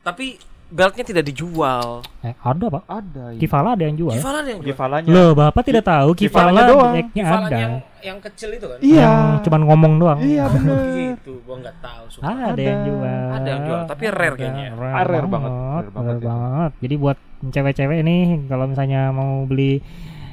tapi 0.00 0.40
beltnya 0.66 1.04
tidak 1.04 1.24
dijual 1.24 2.02
Eh, 2.20 2.34
ada, 2.36 2.66
Pak. 2.68 2.82
Ada. 2.86 3.24
ini. 3.30 3.38
Kifala 3.38 3.68
ada 3.72 3.82
yang 3.82 3.94
jual. 3.94 4.10
Kivala 4.12 4.36
ada 4.40 4.48
yang 4.48 4.60
jual 4.60 4.68
Kifalanya. 4.68 5.08
Loh, 5.08 5.30
Bapak 5.32 5.62
tidak 5.62 5.84
tahu 5.84 6.08
Kifalanya 6.12 6.58
Kifala 6.58 6.60
doang. 6.66 6.94
Kivalanya 7.08 7.46
ada. 7.46 7.56
yang 7.56 7.74
yang 8.02 8.18
kecil 8.20 8.50
itu 8.50 8.66
kan 8.66 8.78
Iya. 8.80 8.98
Yang 9.00 9.18
cuman 9.42 9.60
ngomong 9.64 9.92
doang. 9.96 10.18
Iya 10.20 10.44
bener. 10.52 10.78
gitu 10.96 11.32
gua 11.42 11.56
nggak 11.60 11.76
tahu 11.78 12.04
sumpah. 12.08 12.26
Ada, 12.28 12.44
Ada. 12.48 12.62
yang 12.62 12.80
jual. 12.84 13.22
Ada 13.28 13.48
yang 13.48 13.62
jual, 13.62 13.80
tapi 13.84 14.04
rare 14.08 14.26
Ada, 14.28 14.36
kayaknya. 14.36 14.66
Rare, 14.72 14.90
Ah, 14.92 15.04
rare 15.04 15.28
banget, 15.28 15.28
banget, 15.28 15.52
rare 15.52 15.76
rare 15.76 15.90
banget 15.92 16.14
itu. 16.16 16.26
banget. 16.26 16.70
Jadi 16.80 16.94
buat 16.96 17.18
cewek-cewek 17.46 17.98
nih 18.02 18.20
kalau 18.46 18.64
misalnya 18.66 19.00
mau 19.10 19.32
beli 19.44 19.72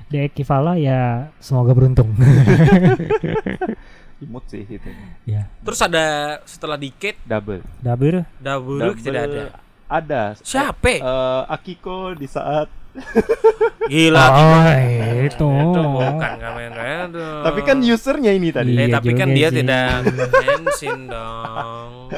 The 0.09 0.27
Ekivala 0.27 0.73
ya 0.75 0.99
semoga 1.37 1.73
beruntung. 1.73 2.09
Imut 4.19 4.45
sih 4.47 4.63
itu. 4.63 4.89
ya. 5.25 5.51
Terus 5.59 5.79
ada 5.79 6.05
setelah 6.43 6.73
Decade 6.75 7.19
Double. 7.21 7.59
Double 7.77 8.23
Double, 8.39 8.79
Double 8.79 8.95
tidak 8.97 9.21
ada. 9.27 9.43
Ada. 9.93 10.33
Siapa? 10.35 10.89
Eh, 10.89 11.41
Akiko 11.47 12.13
di 12.13 12.25
saat 12.25 12.65
Gila. 13.91 14.25
Oh, 14.29 14.65
itu. 15.19 15.49
Itu 15.49 15.81
bukan 15.81 16.33
Kamen 16.37 16.71
Rider. 16.71 17.41
Tapi 17.41 17.59
kan 17.61 17.77
usernya 17.79 18.31
ini 18.31 18.49
tadi. 18.49 18.71
Eh, 18.71 18.85
Iya 18.85 18.97
tapi 18.97 19.11
kan 19.13 19.27
dia 19.29 19.49
sih. 19.49 19.61
tidak 19.61 19.85
Henshin 20.45 20.99
dong. 21.07 22.09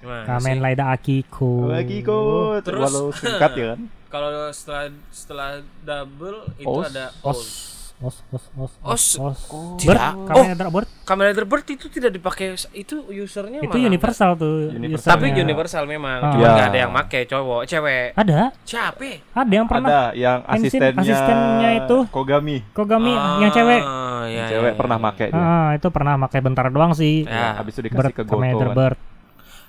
Gimana 0.00 0.24
Kamen? 0.26 0.56
Rider 0.60 0.86
Akiko. 0.86 1.68
Akiko 1.70 2.20
Terus- 2.60 2.82
walau 2.82 3.08
singkat 3.10 3.52
ya 3.52 3.66
kan. 3.72 3.80
Kalau 4.08 4.32
setelah 4.50 4.84
setelah 5.10 5.50
double 5.82 6.40
itu 6.56 6.64
Os. 6.66 6.88
ada 6.88 7.12
Os. 7.20 7.36
Os. 7.36 7.48
Os, 7.98 8.22
os, 8.30 8.44
os, 8.54 8.72
Os. 8.78 9.02
os. 9.18 9.38
Tidak. 9.74 9.90
Bird, 9.90 10.30
Oh. 10.30 10.38
Kamen 10.38 10.70
Bird. 10.70 10.86
Kamen 11.02 11.24
Rider 11.28 11.42
Bird 11.44 11.66
itu 11.66 11.86
tidak 11.88 12.14
dipakai 12.14 12.54
itu 12.72 12.94
usernya 13.04 13.58
Itu 13.58 13.74
malah 13.74 13.90
universal 13.90 14.30
tuh. 14.32 14.70
Universal. 14.70 15.10
Tapi 15.10 15.34
universal 15.34 15.82
memang, 15.82 16.18
Ah. 16.20 16.30
cuma 16.30 16.38
Ya. 16.40 16.50
nggak 16.54 16.66
ada 16.68 16.78
yang 16.78 16.92
make 16.92 17.20
cowok, 17.26 17.60
cewek. 17.66 18.14
Ada, 18.14 18.54
Siapa? 18.62 19.10
ada 19.34 19.50
yang 19.50 19.66
pernah 19.66 19.88
Ada 19.88 20.02
yang 20.14 20.38
asistennya 20.46 20.94
asistennya 20.96 21.70
itu. 21.76 21.98
Kogami. 22.08 22.56
Kogami 22.70 23.10
Ah, 23.10 23.42
yang 23.42 23.50
cewek. 23.50 23.82
ya, 24.28 24.44
Cewek 24.48 24.72
ya, 24.72 24.78
pernah 24.78 24.96
ya. 24.96 25.02
make 25.02 25.26
dia. 25.26 25.42
Ah, 25.42 25.68
itu 25.74 25.88
pernah 25.90 26.14
pakai 26.20 26.38
bentar 26.40 26.66
doang 26.68 26.94
sih. 26.94 27.26
Ya. 27.26 27.58
Habis 27.58 27.72
itu 27.74 27.82
dikasih 27.82 27.98
Bird, 28.00 28.14
ke 28.14 28.22
Kamen 28.22 28.30
Goto 28.30 28.46
Rider 28.54 28.68
kan. 28.68 28.76
Bird. 28.76 28.98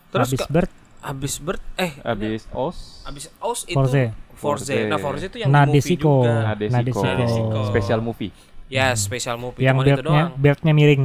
Terus 0.09 0.25
Habis 0.27 0.39
ke- 0.39 0.51
Bird, 0.51 0.71
Habis 0.99 1.33
Bird 1.39 1.61
eh 1.77 1.95
Habis 2.03 2.43
Os. 2.51 2.77
habis 3.01 3.25
Os 3.39 3.63
itu 3.63 3.73
Forze. 3.73 4.11
Forze. 4.39 4.71
Forze. 4.71 4.87
Nah, 4.87 4.97
Forze 4.97 5.25
itu 5.27 5.37
yang 5.43 5.51
di 5.51 5.59
movie 5.75 5.95
juga. 5.99 6.55
Nadeshiko. 6.55 7.03
Nadeshiko. 7.03 7.59
Special 7.67 7.99
movie. 7.99 8.31
Ya, 8.69 8.93
special 8.95 9.35
movie 9.35 9.65
yang 9.65 9.75
cuma 9.75 9.83
itu 9.83 9.99
beltnya, 9.99 10.29
doang. 10.29 10.29
beltnya 10.39 10.73
miring. 10.73 11.03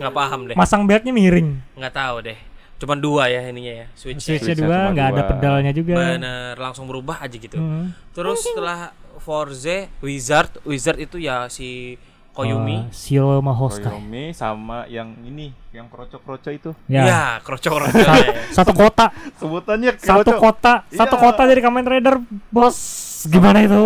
Nggak 0.00 0.12
paham 0.16 0.40
deh. 0.50 0.56
Masang 0.58 0.82
beltnya 0.88 1.12
miring. 1.14 1.48
Nggak 1.78 1.94
tahu 1.94 2.16
deh. 2.26 2.38
Cuman 2.82 2.98
dua 2.98 3.30
ya 3.30 3.46
ininya 3.46 3.84
ya, 3.84 3.86
switch. 3.94 4.18
Switchnya 4.18 4.58
Switchnya 4.58 4.66
dua, 4.66 4.74
cuma 4.74 4.90
nggak 4.90 5.08
ada 5.14 5.22
pedalnya 5.30 5.70
juga. 5.70 5.94
Bener, 6.02 6.58
langsung 6.58 6.90
berubah 6.90 7.22
aja 7.22 7.36
gitu. 7.38 7.54
Hmm. 7.54 7.94
Terus 8.10 8.42
setelah 8.42 8.90
Forze, 9.22 9.86
Wizard, 10.02 10.58
Wizard 10.66 10.98
itu 10.98 11.22
ya 11.22 11.46
si 11.46 11.94
Koyumi. 12.32 12.76
Uh, 12.80 12.82
Shiro 12.88 13.38
Mahoskai. 13.38 13.92
Koyomi 13.92 14.32
sama 14.32 14.88
yang 14.88 15.12
ini, 15.20 15.52
yang 15.68 15.84
kroco-kroco 15.86 16.48
itu. 16.48 16.72
Ya. 16.88 17.04
Ya, 17.04 17.22
kroco-kroco 17.40 17.92
ya. 17.92 18.48
Satu 18.48 18.72
kota, 18.72 19.12
Sebutannya 19.36 20.00
satu 20.00 20.32
kroco. 20.32 20.40
kota, 20.48 20.88
satu 20.88 21.16
Iya. 21.16 21.22
kota 21.22 21.42
dari 21.44 21.60
Kamen 21.60 21.84
Rider, 21.84 22.16
bos. 22.48 22.76
Gimana 23.28 23.60
itu? 23.60 23.82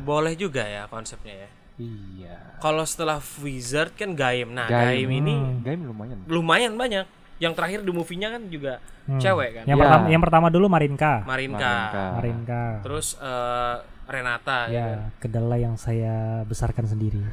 Boleh 0.00 0.36
juga 0.36 0.60
ya 0.62 0.84
konsepnya 0.86 1.32
ya. 1.34 1.48
Iya. 1.80 2.36
Kalau 2.60 2.84
setelah 2.84 3.16
Wizard 3.40 3.96
kan 3.96 4.12
Gaim. 4.12 4.52
Nah, 4.52 4.68
Gaim. 4.68 5.08
Gaim, 5.08 5.10
ini 5.16 5.34
Hmm. 5.34 5.64
Game 5.64 5.82
lumayan. 5.82 6.18
lumayan 6.28 6.72
banyak. 6.76 7.08
Yang 7.40 7.52
terakhir 7.56 7.80
di 7.80 7.90
movie-nya 7.90 8.28
kan 8.30 8.42
juga 8.46 8.76
Hmm. 9.08 9.16
cewek 9.16 9.48
kan. 9.56 9.64
Yang 9.64 9.78
Ya. 9.80 9.82
pertama, 9.82 10.04
yang 10.06 10.20
pertama 10.20 10.46
dulu 10.52 10.66
Marinka. 10.68 11.24
Marinka. 11.24 11.56
Marinka. 11.64 12.04
Marinka. 12.14 12.62
Terus 12.84 13.16
eh, 13.16 13.74
Renata 14.04 14.68
ya. 14.68 14.76
kan. 14.76 14.76
Ya, 14.76 14.86
kedelai 15.18 15.60
yang 15.62 15.80
saya 15.80 16.44
besarkan 16.44 16.84
sendiri. 16.84 17.24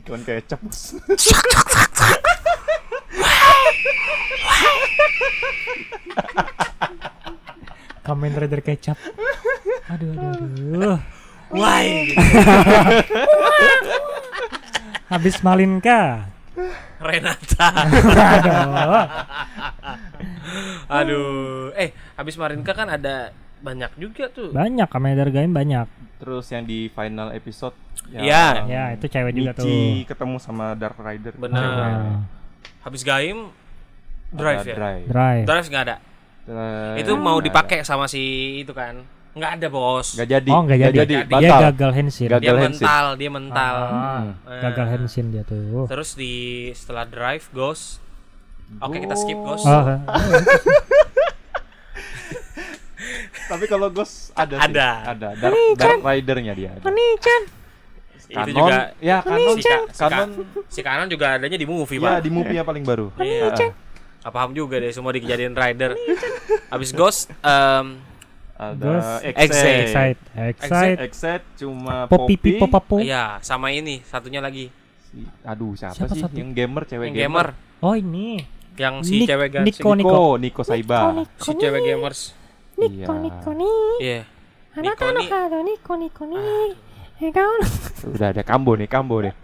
Iklan 0.00 0.24
kecap. 0.24 0.64
Bos. 0.64 0.96
Kamen 8.00 8.32
Rider 8.32 8.64
kecap. 8.64 8.96
Aduh, 9.92 10.16
aduh, 10.16 10.32
aduh. 10.32 10.98
Why? 11.52 12.16
Habis 15.12 15.44
Malinka. 15.44 16.32
Renata. 17.00 17.68
Aduh. 18.40 19.04
Aduh. 20.90 21.76
Eh, 21.76 21.92
habis 22.16 22.34
Marinka 22.40 22.72
kan 22.74 22.88
ada 22.90 23.30
banyak 23.60 23.90
juga 23.94 24.24
tuh. 24.26 24.50
Banyak 24.50 24.86
Kamen 24.86 25.12
Rider 25.12 25.28
game 25.30 25.52
banyak. 25.52 25.86
Terus 26.16 26.46
yang 26.48 26.64
di 26.64 26.88
final 26.88 27.30
episode 27.30 27.72
Iya. 28.08 28.64
Ya, 28.66 28.84
itu 28.92 29.06
cewek 29.06 29.32
juga 29.32 29.50
tuh. 29.52 29.64
Michi 29.64 30.04
ketemu 30.04 30.36
sama 30.36 30.72
Dark 30.74 30.96
Rider. 30.96 31.32
Benar. 31.34 31.62
Ah, 31.62 32.20
Habis 32.80 33.00
Gaim 33.02 33.52
Drive 34.30 34.62
Ada 34.62 34.70
ya. 34.70 34.76
Drive. 34.76 35.04
Drive. 35.06 35.44
Drive 35.44 35.66
nggak 35.68 35.84
ada. 35.84 35.96
Drive. 36.42 36.96
Itu 36.98 37.12
mau 37.14 37.38
dipakai 37.38 37.82
sama 37.82 38.04
si 38.04 38.20
itu 38.58 38.72
kan. 38.72 39.00
Nggak 39.30 39.50
ada, 39.56 39.66
Bos. 39.68 40.18
Nggak 40.18 40.28
jadi. 40.28 40.50
Oh, 40.50 40.62
nggak 40.64 40.78
jadi. 40.80 40.96
Dia 40.96 41.06
Dia 41.06 41.22
Batal. 41.24 41.60
gagal 41.70 41.90
henshin. 41.94 42.28
Gagal. 42.28 42.42
Dia 42.42 42.52
Henshin. 42.52 42.82
mental, 42.82 43.04
dia 43.14 43.30
mental. 43.30 43.74
Ah, 43.78 44.22
Eh, 44.44 44.60
gagal 44.60 44.86
henshin 44.90 45.26
dia 45.30 45.42
tuh. 45.42 45.86
Terus 45.86 46.10
di 46.14 46.32
setelah 46.74 47.06
Drive 47.06 47.46
Ghost. 47.50 48.02
Oke, 48.78 48.98
kita 48.98 49.14
skip 49.14 49.34
Ghost. 49.36 49.62
Oh, 49.62 49.82
Tapi 53.50 53.64
kalau 53.66 53.90
Ghost 53.90 54.30
ada 54.32 54.54
sih. 54.54 54.64
Ada. 54.70 54.88
Ada. 55.10 55.28
Dark, 55.34 55.54
Dark 55.74 56.00
Rider-nya 56.00 56.52
dia. 56.54 56.70
Ada. 56.72 56.86
Itu 58.30 58.38
Kanon, 58.38 58.54
juga 58.54 58.76
ya 59.02 59.18
kanon, 59.20 59.56
si, 59.58 59.66
Ka- 59.66 59.86
si, 59.90 59.98
Ka- 59.98 60.06
kanon, 60.06 60.30
si 60.70 60.80
Kanon 60.80 61.08
juga 61.10 61.34
adanya 61.34 61.58
di 61.58 61.66
movie, 61.66 61.98
ya 61.98 62.14
Pak. 62.14 62.22
di 62.22 62.30
movie 62.30 62.54
yang 62.54 62.62
paling 62.64 62.84
baru. 62.86 63.10
Iya. 63.18 63.50
Heeh. 63.50 63.70
Gak 64.20 64.30
paham 64.30 64.54
juga 64.54 64.78
deh 64.78 64.92
semua 64.92 65.10
dijadiin 65.10 65.50
rider. 65.50 65.98
Habis 66.70 66.94
Ghost 66.94 67.26
em, 67.42 67.98
Ada. 68.54 69.18
Excite. 69.24 69.82
Excite, 69.82 70.20
excite. 70.46 70.98
Excite 71.02 71.44
cuma 71.58 72.04
Poppy 72.06 72.36
Poppy. 72.36 72.54
pipo 72.54 72.68
papo. 72.68 72.96
Iya, 73.00 73.40
sama 73.40 73.72
ini 73.72 73.98
satunya 74.04 74.38
lagi 74.38 74.70
Si- 75.02 75.26
Aduh, 75.42 75.74
siapa, 75.74 75.96
Siapa 75.96 76.14
sih 76.14 76.22
satu? 76.22 76.36
yang 76.36 76.54
gamer 76.54 76.86
cewek 76.86 77.10
yang 77.10 77.16
gamer, 77.26 77.50
Oh 77.80 77.98
ini. 77.98 78.46
yang 78.76 79.02
si 79.02 79.18
Nik- 79.18 79.26
cewek 79.26 79.48
gan 79.50 79.62
Niko, 79.66 79.74
si, 79.74 79.82
Niko. 79.96 79.96
Niko, 79.98 80.22
Niko 80.38 80.62
Saiba. 80.62 81.00
si 81.34 81.50
cewek 81.52 81.82
gamers. 81.82 82.20
Iya. 82.88 83.04
Iya. 84.00 84.20
Niko 84.80 85.04
nih 85.12 85.28
Udah 88.00 88.32
ada 88.32 88.40
kambo 88.40 88.72
nih, 88.80 88.88
kambo 88.88 89.20
nih. 89.20 89.34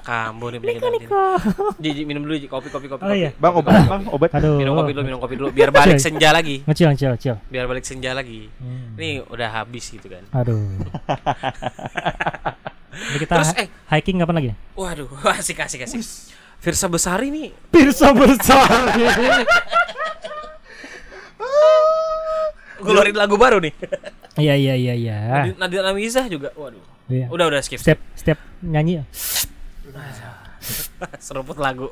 kambo 0.00 0.48
nih 0.48 0.60
Niko 0.64 1.36
Ji, 1.76 2.08
minum 2.08 2.24
dulu 2.24 2.40
kopi 2.48 2.68
kopi 2.72 2.86
kopi. 2.88 3.02
Oh 3.04 3.12
kopi. 3.12 3.20
iya. 3.20 3.30
Bang, 3.36 3.60
obat, 3.60 3.76
Bang, 3.84 4.02
obat. 4.08 4.30
Aduh. 4.40 4.56
Minum 4.56 4.72
kopi 4.72 4.92
dulu, 4.96 5.04
minum 5.04 5.20
kopi 5.20 5.34
dulu 5.36 5.48
biar 5.52 5.68
balik 5.68 6.00
senja 6.00 6.32
lagi. 6.32 6.64
Ngecil, 6.64 6.96
ngecil, 6.96 7.10
ngecil. 7.12 7.34
Biar 7.52 7.68
balik 7.68 7.84
senja 7.84 8.16
lagi. 8.16 8.48
Hmm. 8.56 8.96
Ini 8.96 9.20
udah 9.28 9.48
habis 9.52 9.92
gitu 9.92 10.08
kan. 10.08 10.24
Aduh. 10.32 10.80
Ini 12.96 13.18
kita 13.20 13.32
Terus, 13.36 13.52
eh. 13.60 13.68
hiking 13.92 14.16
kapan 14.24 14.34
lagi? 14.40 14.50
Waduh, 14.72 15.08
asik 15.36 15.60
asik 15.60 15.84
asik. 15.84 16.00
Virsa 16.56 16.88
Besari 16.88 17.28
nih 17.28 17.52
Pirsa 17.68 18.16
besar. 18.16 18.64
ngeluarin 22.78 23.14
lagu 23.14 23.36
baru 23.36 23.58
nih. 23.58 23.74
Iya 24.36 24.52
iya 24.52 24.74
iya 24.76 24.92
iya. 24.92 25.16
Nadine 25.56 25.80
Amizah 25.86 26.28
juga. 26.28 26.52
Waduh. 26.52 26.76
Iya. 27.08 27.32
Udah 27.32 27.48
udah 27.48 27.60
skip. 27.60 27.80
Setiap 27.80 27.96
setiap 28.12 28.36
nyanyi 28.60 29.00
seruput 31.18 31.56
lagu 31.56 31.88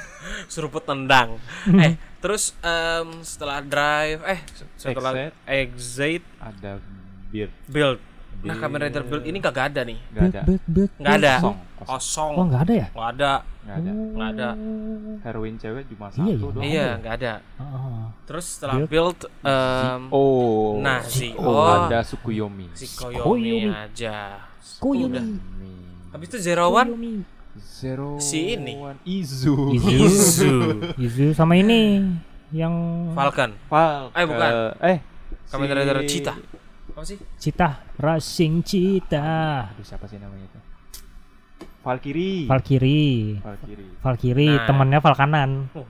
seruput 0.52 0.82
tendang 0.82 1.38
eh 1.74 1.94
terus 2.18 2.54
em, 2.60 3.22
setelah 3.22 3.58
drive 3.58 4.20
eh 4.26 4.40
setelah 4.74 5.10
Exit. 5.14 5.34
exit 5.44 6.22
Ada 6.38 6.78
beer. 7.30 7.50
build 7.66 7.98
nah 8.38 8.54
Kamen 8.54 8.78
Rider 8.80 9.02
build 9.02 9.24
ini 9.26 9.38
kagak 9.38 9.74
ada 9.74 9.82
nih 9.82 9.98
Gak 10.12 10.22
ada. 10.30 10.40
Nggak 11.00 11.14
ada 11.18 11.34
Kosong, 11.40 11.56
kosong 11.80 12.32
Oh 12.36 12.44
nggak 12.46 12.62
ada 12.62 12.74
ya? 12.76 12.86
nggak 12.92 13.08
ada 13.16 13.30
Gak 13.68 13.76
ada. 13.78 13.92
nggak 13.92 14.28
ada 14.32 14.48
Heroin 15.20 15.54
cewek 15.54 15.84
cuma 15.86 16.06
Iya, 16.06 16.16
satu 16.16 16.24
iya. 16.24 16.48
doang. 16.48 16.62
iya 16.64 16.88
nggak 16.96 17.14
ada 17.16 17.32
Oh. 17.58 18.04
terus 18.24 18.46
setelah 18.48 18.74
Build. 18.80 18.88
build 18.88 19.18
em, 19.44 20.00
Oh. 20.08 20.80
Nah, 20.80 21.00
si 21.02 21.36
ada 21.36 22.00
Sukuyomi. 22.00 22.72
si 22.72 22.86
Koyomi. 22.90 23.20
Koyomi 23.20 23.68
aja. 23.68 24.16
Koyomi. 24.78 25.20
habis 26.08 26.26
itu 26.28 26.38
Zero 26.40 26.70
One 26.70 26.88
Koyomi. 26.88 27.14
Zero 27.58 28.16
Si 28.18 28.54
ini. 28.54 28.74
One. 28.74 28.96
Izu. 29.04 29.74
Izu. 29.74 29.98
Izu 30.00 30.52
Izu 30.96 31.26
sama 31.32 31.52
ini 31.54 32.06
yang 32.48 32.72
Falcon 33.12 33.52
Falcon. 33.66 34.14
Eh, 34.14 34.24
bukan. 34.24 34.50
Eh. 34.80 34.98
Kamen 35.46 35.66
si- 35.66 35.74
Rider 35.74 35.98
Cheetah 36.04 36.38
apa 36.88 37.06
sih 37.06 37.18
Cita, 37.38 37.68
Racing 37.94 38.58
Cita. 38.60 39.70
Aduh, 39.70 39.86
siapa 39.86 40.04
sih 40.04 40.18
namanya 40.18 40.44
itu? 40.44 40.58
Valkyrie. 41.88 42.44
Valkyrie. 42.44 43.40
Valkyrie. 43.40 43.88
Valkyrie 44.04 44.52
Nah. 44.52 44.66
temannya 44.68 44.98
Valkanan. 45.00 45.50
Oh. 45.72 45.86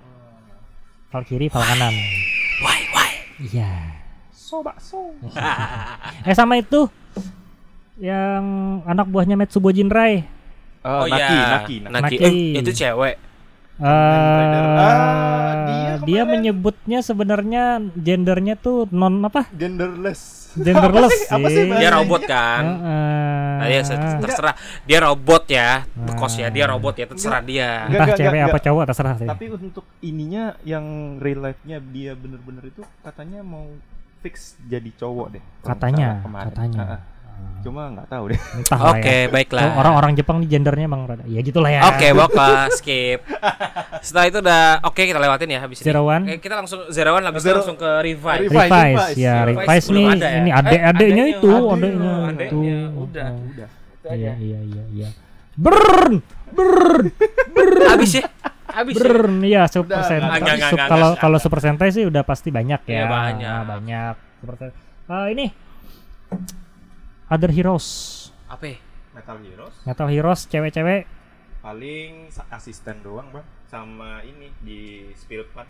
Valkyrie 1.11 1.51
Valkanan. 1.51 1.95
why 2.63 2.81
why 2.95 3.11
Iya. 3.43 3.99
So. 4.39 4.63
Eh 6.25 6.33
sama 6.39 6.57
itu 6.63 6.87
yang 7.99 8.47
anak 8.87 9.11
buahnya 9.11 9.35
Metsubo 9.35 9.75
Jinrai. 9.75 10.23
Oh, 10.87 11.03
oh 11.03 11.07
Naki, 11.11 11.19
ya 11.19 11.47
Naki, 11.59 11.75
Naki. 11.83 11.93
Naki. 11.93 12.15
Naki. 12.17 12.17
Eh, 12.55 12.63
itu 12.63 12.71
cewek 12.73 13.19
Eh, 13.79 13.87
Ah, 14.79 15.55
dia 15.65 15.93
dia 16.01 16.23
menyebutnya 16.25 16.99
sebenarnya 16.99 17.63
gendernya 17.95 18.55
tuh 18.55 18.91
non 18.91 19.23
apa? 19.23 19.47
genderless 19.51 20.51
Genderless 20.51 21.13
sih. 21.15 21.31
Apa 21.35 21.47
sih? 21.47 21.63
Dia 21.69 21.91
robot 21.93 22.23
kan. 22.25 22.65
Heeh. 22.65 23.55
Nah, 23.59 23.69
ya 23.69 23.81
se- 23.81 23.95
terserah. 24.19 24.57
Dia 24.83 24.99
robot 24.99 25.45
ya. 25.47 25.85
Bekos 25.87 26.35
ya, 26.35 26.49
dia 26.49 26.65
robot 26.65 26.95
ya, 26.97 27.07
terserah 27.07 27.39
dia. 27.41 27.85
Enggak, 27.85 28.01
Entah 28.01 28.17
cewek 28.17 28.27
enggak, 28.33 28.43
apa 28.43 28.49
enggak. 28.51 28.67
cowok 28.67 28.83
terserah 28.89 29.15
sih. 29.15 29.29
tapi 29.29 29.45
untuk 29.53 29.85
ininya 30.01 30.45
yang 30.65 30.85
real 31.19 31.45
life-nya 31.45 31.79
dia 31.85 32.17
bener-bener 32.17 32.65
itu 32.67 32.83
katanya 32.99 33.45
mau 33.45 33.69
fix 34.19 34.59
jadi 34.65 34.91
cowok 34.91 35.27
deh 35.31 35.43
Katanya, 35.63 36.19
salah 36.19 36.49
kemarin. 36.49 36.51
Cuma 37.59 37.91
nggak 37.91 38.07
tahu 38.07 38.31
deh 38.31 38.41
Oke, 38.91 39.17
ya. 39.19 39.29
baiklah. 39.29 39.75
Orang-orang 39.75 40.15
Jepang 40.15 40.39
nih 40.39 40.49
gendernya 40.49 40.87
emang 40.87 41.05
rada. 41.05 41.27
Ya 41.27 41.41
gitulah 41.41 41.69
ya. 41.69 41.85
Oke, 41.87 42.15
bokah 42.17 42.71
skip. 42.71 43.21
Setelah 43.99 44.27
itu 44.27 44.39
udah 44.39 44.63
oke 44.83 45.01
kita 45.01 45.19
lewatin 45.19 45.49
ya 45.49 45.61
habis 45.61 45.79
ini. 45.79 45.85
Zero 45.85 46.03
one. 46.03 46.23
Oke, 46.25 46.39
kita 46.39 46.55
langsung 46.55 46.87
zero 46.89 47.13
one 47.13 47.25
habis 47.25 47.41
itu 47.41 47.51
Zero- 47.51 47.59
langsung 47.61 47.77
ke 47.77 47.91
revive. 48.01 48.41
Revive. 48.47 48.63
Revise, 48.63 48.95
Revise. 48.95 49.17
ya 49.17 49.35
Revise 49.43 49.59
revise 49.61 49.87
belum 49.87 49.99
nih 49.99 50.07
ada 50.09 50.23
ya? 50.25 50.39
ini 50.39 50.49
Eh, 50.49 50.55
adek 50.55 50.81
adeknya 50.83 51.25
itu 51.27 51.51
adek, 51.51 51.93
adeknya 52.25 52.45
itu 52.47 52.59
udah. 52.97 53.29
udah 53.35 53.69
iya 54.09 54.33
iya 54.39 54.59
iya 54.65 54.85
iya 54.89 55.09
burn 55.53 56.23
burn 56.49 57.05
Habis 57.85 58.13
ya? 58.15 58.25
Habis 58.71 58.95
ya? 58.95 59.03
burn 59.03 59.35
iya 59.43 59.63
super 59.67 59.99
Udah, 59.99 60.07
sentai 60.07 60.41
kalau 60.81 61.11
kalau 61.15 61.37
super 61.37 61.59
sentai 61.59 61.91
sih 61.91 62.07
udah 62.07 62.23
pasti 62.23 62.49
banyak 62.49 62.81
ya 62.85 62.95
Iya, 62.95 63.05
banyak. 63.05 63.51
Nah, 63.51 63.65
banyak 63.67 64.15
super 64.39 64.55
sentai 64.57 64.81
Ah, 65.05 65.27
ini 65.27 65.51
other 67.29 67.49
heroes 67.49 67.87
Apa 68.47 68.65
ya? 68.67 68.79
Metal 69.11 69.37
Heroes 69.39 69.75
metal 69.83 70.09
heroes 70.09 70.41
cewek-cewek 70.45 71.03
paling 71.59 72.31
asisten 72.49 72.97
doang 73.01 73.29
bang 73.31 73.47
sama 73.67 74.23
ini 74.23 74.49
di 74.59 74.81
Spillpad 75.13 75.69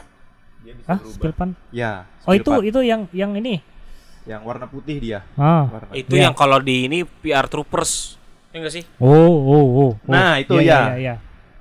dia 0.61 0.73
bisa 0.73 0.87
ah 0.87 0.99
berubah 0.99 1.17
Spillpan 1.17 1.49
ya 1.71 1.93
oh 2.23 2.33
itu 2.33 2.51
itu 2.63 2.81
yang 2.81 3.09
yang 3.11 3.33
ini 3.33 3.59
yang 4.23 4.45
warna 4.45 4.67
putih 4.67 5.01
dia 5.01 5.25
ah 5.35 5.65
warna 5.67 5.91
Itu 5.93 6.13
Iya. 6.13 6.29
yang 6.29 6.35
kalau 6.35 6.61
di 6.61 6.85
ini 6.85 7.01
PR 7.03 7.49
Troopers. 7.49 8.21
Ya 8.49 8.61
enggak 8.61 8.75
sih? 8.75 8.85
oh 9.01 9.09
oh 9.09 9.33
oh, 9.49 9.67
oh. 9.79 9.93
Nah, 10.05 10.37
itu 10.37 10.57
Iya, 10.57 10.63
ya. 10.63 10.69
iya, 10.69 10.85
iya. 10.99 11.15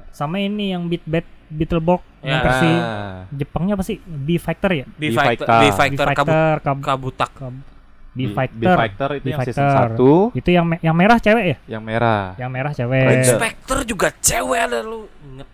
sama 0.10 0.38
ini 0.38 0.72
yang 0.72 0.88
beat 0.88 1.04
bat 1.04 1.24
Beetleborg 1.48 2.04
yang 2.20 2.32
Ya. 2.34 2.44
versi 2.44 2.68
Ah, 2.68 3.24
Jepangnya 3.30 3.74
apa 3.74 3.84
sih 3.84 3.96
B 4.04 4.36
Fighter 4.36 4.72
ya 4.74 4.86
B. 4.90 5.10
Fighter, 5.10 5.48
B 5.48 5.64
B 5.64 5.66
Fighter 5.70 6.08
kabut, 6.10 6.28
Fighter 6.28 6.56
Kab- 6.60 6.84
kabutak. 6.84 7.32
Kab- 7.32 7.77
B 8.18 8.22
B- 8.24 8.34
Fighter 8.34 8.74
B-Fighter 8.74 9.10
itu 9.16 9.28
yang 9.28 9.40
season 9.44 9.64
B-Fighter. 9.64 9.90
1 10.34 10.34
itu 10.36 10.50
yang 10.50 10.66
me- 10.66 10.82
yang 10.82 10.96
merah 10.96 11.18
cewek 11.18 11.46
ya 11.46 11.58
yang 11.70 11.82
merah 11.82 12.34
yang 12.36 12.50
merah 12.50 12.72
cewek 12.72 13.06
Spectre 13.24 13.80
juga 13.84 14.08
cewek 14.12 14.60
ada 14.60 14.80
lu. 14.82 15.06
Ingat. 15.24 15.48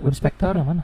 Wind 0.00 0.16
Spectre 0.16 0.50
yang 0.52 0.68
mana 0.68 0.82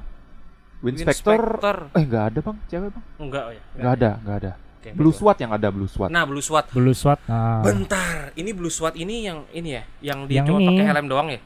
Wind 0.79 0.95
Wind 0.95 0.97
Spectre 1.03 1.35
Spectre. 1.43 1.79
eh 1.93 2.03
nggak 2.03 2.25
ada 2.25 2.39
bang 2.41 2.57
cewek 2.65 2.89
bang 2.89 3.05
Enggak 3.19 3.43
oh 3.43 3.53
ya. 3.53 3.63
nggak 3.75 3.93
ada 3.93 4.11
nggak 4.21 4.37
ada 4.39 4.53
Oke, 4.77 4.89
Blue. 4.95 5.11
SWAT 5.11 5.37
yang 5.37 5.51
ada 5.51 5.69
Blue 5.69 5.91
SWAT 5.91 6.09
Nah, 6.09 6.23
Blue 6.23 6.39
SWAT. 6.39 6.71
Blue 6.71 6.95
SWAT 6.95 7.19
nah. 7.27 7.59
Bentar, 7.59 8.31
ini 8.33 8.51
Blue 8.53 8.71
SWAT 8.71 8.95
ini 8.95 9.27
yang 9.27 9.43
ini 9.51 9.69
ya, 9.73 9.83
yang 10.01 10.19
dia 10.25 10.39
Yang 10.39 10.47
cuma 10.47 10.59
pakai 10.65 10.85
helm 10.87 11.07
doang 11.07 11.29
ya? 11.29 11.41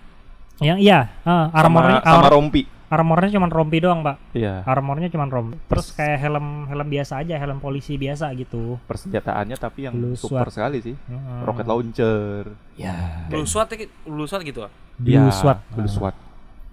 yang 0.61 0.77
iya 0.77 1.09
ah, 1.25 1.49
armornya 1.51 1.99
sama, 1.99 2.21
sama 2.21 2.29
rompi 2.29 2.69
armornya 2.91 3.31
cuma 3.31 3.47
rompi 3.47 3.79
doang 3.79 4.03
pak 4.03 4.19
iya 4.33 4.61
armornya 4.65 5.07
cuma 5.07 5.25
rompi 5.25 5.55
terus 5.65 5.91
kayak 5.91 6.19
helm 6.21 6.67
helm 6.67 6.85
biasa 6.85 7.23
aja 7.23 7.39
helm 7.39 7.57
polisi 7.57 7.95
biasa 7.95 8.35
gitu 8.35 8.83
persenjataannya 8.85 9.55
tapi 9.55 9.87
yang 9.87 9.95
Blue 9.95 10.13
super 10.13 10.45
SWAT. 10.45 10.53
sekali 10.53 10.79
sih 10.83 10.95
Heeh. 10.99 11.39
rocket 11.41 11.65
launcher 11.65 12.51
ya 12.75 13.25
Blue 13.27 13.47
SWAT 13.47 13.69
ya, 13.71 13.87
Blue 14.05 14.27
SWAT 14.27 14.43
gitu 14.43 14.61
ah. 14.61 14.73
Blue 14.97 15.17
Ya, 15.17 15.31
SWAT 15.31 15.59
Blue 15.71 15.87
SWAT 15.87 16.17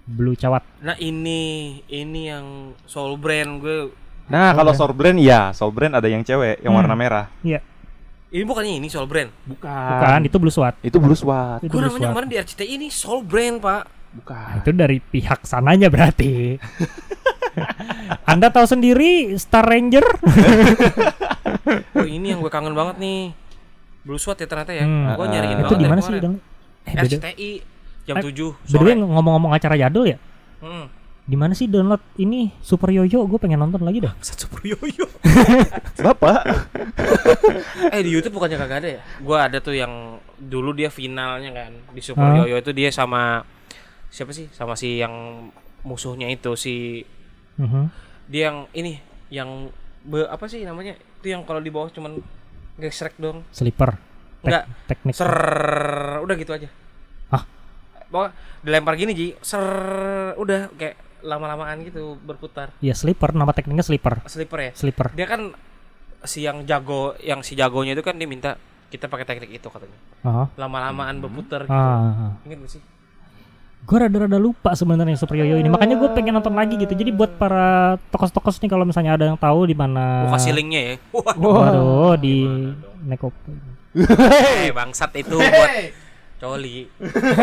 Blue 0.04 0.34
cawat 0.34 0.64
Nah, 0.80 0.96
ini 0.96 1.40
ini 1.86 2.20
yang 2.26 2.46
Soul 2.82 3.14
Brand 3.14 3.58
gue. 3.58 3.94
nah 4.26 4.52
kalau 4.52 4.72
Oke. 4.72 4.80
Soul 4.80 4.92
Brand 4.92 5.16
ya 5.16 5.52
Soul 5.52 5.70
Brand 5.70 5.94
ada 5.94 6.04
yang 6.04 6.20
cewek 6.20 6.60
yang 6.60 6.72
Hmm. 6.72 6.82
warna 6.82 6.92
merah 6.92 7.26
iya 7.40 7.62
Ini 8.28 8.44
bukannya 8.44 8.76
ini 8.76 8.88
Soul 8.88 9.06
Brand. 9.06 9.32
bukan 9.46 9.68
bukan 9.94 10.20
itu 10.22 10.36
Blue 10.36 10.50
SWAT 10.50 10.74
itu 10.82 10.98
Blue 10.98 11.14
SWAT 11.14 11.62
itu 11.62 11.70
Gue 11.70 11.80
namanya 11.80 12.10
kemarin 12.10 12.26
di 12.26 12.36
RCTI 12.36 12.72
ini 12.74 12.88
Soul 12.88 13.22
Brand, 13.22 13.56
Pak. 13.56 13.82
Nah, 14.08 14.16
bukan 14.16 14.56
itu 14.58 14.70
dari 14.72 14.98
pihak 14.98 15.44
sananya 15.44 15.88
berarti 15.88 16.56
Anda 18.30 18.48
tahu 18.48 18.64
sendiri 18.64 19.36
Star 19.36 19.62
Ranger 19.62 20.04
Oh, 21.92 22.06
ini 22.06 22.32
yang 22.32 22.40
gue 22.40 22.48
kangen 22.48 22.72
banget 22.72 22.96
nih. 22.96 23.36
Blue 24.00 24.16
SWAT 24.16 24.38
ya 24.38 24.46
ternyata 24.46 24.72
ya. 24.72 24.82
Hmm. 24.82 25.12
Gue 25.12 25.26
nyariin 25.26 25.58
itu 25.60 25.74
di 25.74 25.84
mana 25.84 26.00
sih. 26.00 26.16
Dang? 26.16 26.40
eh 26.82 26.94
RCTI 26.96 27.50
jam 28.02 28.16
Eh, 28.16 28.24
7 28.24 28.24
by 28.24 28.32
the 28.32 28.80
way, 28.80 28.88
sore. 28.88 28.92
ngomong-ngomong 28.96 29.52
acara 29.52 29.76
jadul 29.76 30.08
ya 30.08 30.16
Hmm. 30.58 30.88
di 31.22 31.36
mana 31.36 31.52
sih 31.52 31.68
download 31.68 32.00
ini 32.16 32.48
Super 32.58 32.88
Yoyo 32.88 33.28
gue 33.28 33.36
pengen 33.36 33.60
nonton 33.60 33.84
lagi 33.84 34.00
dah 34.00 34.16
Satu 34.18 34.48
Super 34.48 34.64
Yoyo. 34.64 35.04
bapak 36.00 36.40
eh 37.92 38.00
di 38.00 38.08
YouTube 38.08 38.32
bukannya 38.34 38.56
kagak 38.56 38.78
ada 38.80 38.88
ya? 38.88 39.00
Gua 39.20 39.44
ada 39.44 39.60
tuh 39.60 39.76
yang 39.76 40.16
dulu 40.34 40.72
dia 40.72 40.88
finalnya 40.88 41.52
kan 41.52 41.72
di 41.92 42.00
Super 42.00 42.24
Hah? 42.24 42.36
Yoyo 42.40 42.56
itu 42.56 42.72
dia 42.72 42.88
sama 42.88 43.44
siapa 44.08 44.30
sih? 44.30 44.48
Sama 44.50 44.72
si 44.72 44.96
yang 44.96 45.48
musuhnya 45.80 46.26
itu 46.26 46.52
si 46.54 47.04
Mhm. 47.54 47.90
dia 48.26 48.48
yang 48.48 48.58
ini 48.72 48.98
yang 49.28 49.68
be, 50.00 50.24
apa 50.24 50.46
sih 50.46 50.62
namanya? 50.62 50.92
Itu 51.18 51.28
yang 51.28 51.42
kalau 51.42 51.58
di 51.58 51.68
bawah 51.68 51.88
cuman 51.88 52.22
gesrek 52.76 53.14
dong. 53.16 53.42
Sleeper 53.50 53.98
Tek- 54.38 54.46
Enggak. 54.46 54.64
teknik 54.86 55.12
Ser 55.12 55.32
udah 56.20 56.36
gitu 56.36 56.52
aja. 56.52 56.68
Hah? 57.28 57.42
Pokoknya 58.06 58.30
dilempar 58.60 58.94
gini 58.94 59.12
Ji, 59.12 59.26
ser 59.40 59.60
udah 60.34 60.70
kayak 60.72 60.94
lama-lamaan 61.20 61.82
gitu 61.82 62.14
berputar. 62.16 62.70
ya 62.78 62.94
sleeper 62.94 63.34
nama 63.34 63.50
tekniknya 63.50 63.82
sleeper 63.82 64.22
Slipper 64.24 64.58
ya. 64.60 64.72
sleeper 64.72 65.10
Dia 65.12 65.26
kan 65.26 65.50
si 66.22 66.40
yang 66.40 66.62
jago, 66.62 67.18
yang 67.18 67.42
si 67.42 67.52
jagonya 67.52 67.92
itu 67.92 68.00
kan 68.00 68.14
dia 68.14 68.24
minta 68.24 68.54
kita 68.86 69.04
pakai 69.04 69.26
teknik 69.26 69.50
itu 69.52 69.66
katanya. 69.66 69.98
ah 70.22 70.46
Lama-lamaan 70.54 71.18
berputar 71.18 71.66
gitu. 71.66 71.74
ah 71.74 72.38
Ingat 72.44 72.58
gak 72.60 72.70
sih? 72.70 72.82
Gue 73.80 73.96
rada-rada 73.96 74.36
lupa 74.36 74.72
sebenarnya 74.72 75.14
Super 75.14 75.38
Yoyo 75.38 75.56
ini 75.56 75.68
makanya 75.68 75.96
gue 75.96 76.10
pengen 76.12 76.34
nonton 76.34 76.52
lagi 76.52 76.76
gitu 76.76 76.92
jadi 76.92 77.08
buat 77.08 77.36
para 77.36 77.96
tokos-tokos 78.10 78.58
nih 78.58 78.68
kalau 78.68 78.84
misalnya 78.84 79.14
ada 79.14 79.24
yang 79.24 79.36
tahu 79.36 79.64
di 79.64 79.72
mana 79.72 80.26
Gua 80.26 80.36
kasih 80.36 80.52
linknya 80.52 80.80
ya. 80.80 80.94
Waduh. 81.08 81.54
waduh 81.62 82.12
di 82.18 82.36
Neko 83.04 83.32
Eh, 83.96 84.70
bangsat 84.70 85.10
itu 85.16 85.34
buat 85.34 85.72
coli, 86.38 86.86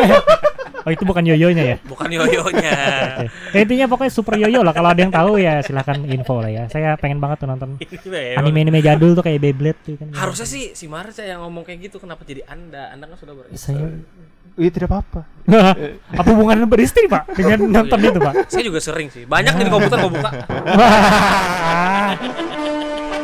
oh 0.87 0.91
itu 0.93 1.03
bukan 1.03 1.19
yoyonya 1.27 1.75
ya 1.75 1.77
bukan 1.83 2.07
yoyonya. 2.07 2.71
Oke. 3.27 3.51
Ya, 3.51 3.59
intinya 3.59 3.91
pokoknya 3.91 4.07
Super 4.07 4.39
Yoyo 4.39 4.63
lah 4.63 4.71
kalau 4.71 4.87
ada 4.87 5.03
yang 5.03 5.11
tahu 5.11 5.35
ya 5.35 5.59
silahkan 5.59 5.99
info 6.07 6.39
lah 6.39 6.47
ya 6.47 6.63
saya 6.71 6.95
pengen 6.95 7.19
banget 7.19 7.43
tuh 7.43 7.51
nonton 7.51 7.75
Ini 7.75 7.91
memang. 8.07 8.39
anime-anime 8.39 8.79
jadul 8.79 9.11
tuh 9.11 9.19
kayak 9.19 9.43
Beyblade 9.43 9.79
tuh 9.83 9.99
kan 9.99 10.15
Harusnya 10.15 10.47
sih 10.47 10.71
si 10.71 10.87
Marca 10.87 11.27
yang 11.27 11.43
ngomong 11.43 11.67
kayak 11.67 11.91
gitu 11.91 11.99
kenapa 11.99 12.23
jadi 12.23 12.47
Anda? 12.47 12.95
Anda 12.95 13.11
kan 13.11 13.17
sudah 13.19 13.35
beristri. 13.35 13.59
saya 13.75 13.83
iya 14.55 14.71
tidak 14.71 14.87
apa-apa 14.91 15.21
apa 16.21 16.29
hubungannya 16.33 16.65
beristri 16.65 17.05
pak 17.05 17.37
dengan 17.37 17.69
nonton 17.69 18.01
itu 18.01 18.17
pak 18.17 18.49
Saya 18.49 18.65
juga 18.65 18.81
sering 18.81 19.13
sih. 19.13 19.29
Banyak 19.29 19.61
nih 19.61 19.69
di 19.69 19.73
komputer 19.73 19.97
gua 20.01 20.09
buka. 20.09 20.29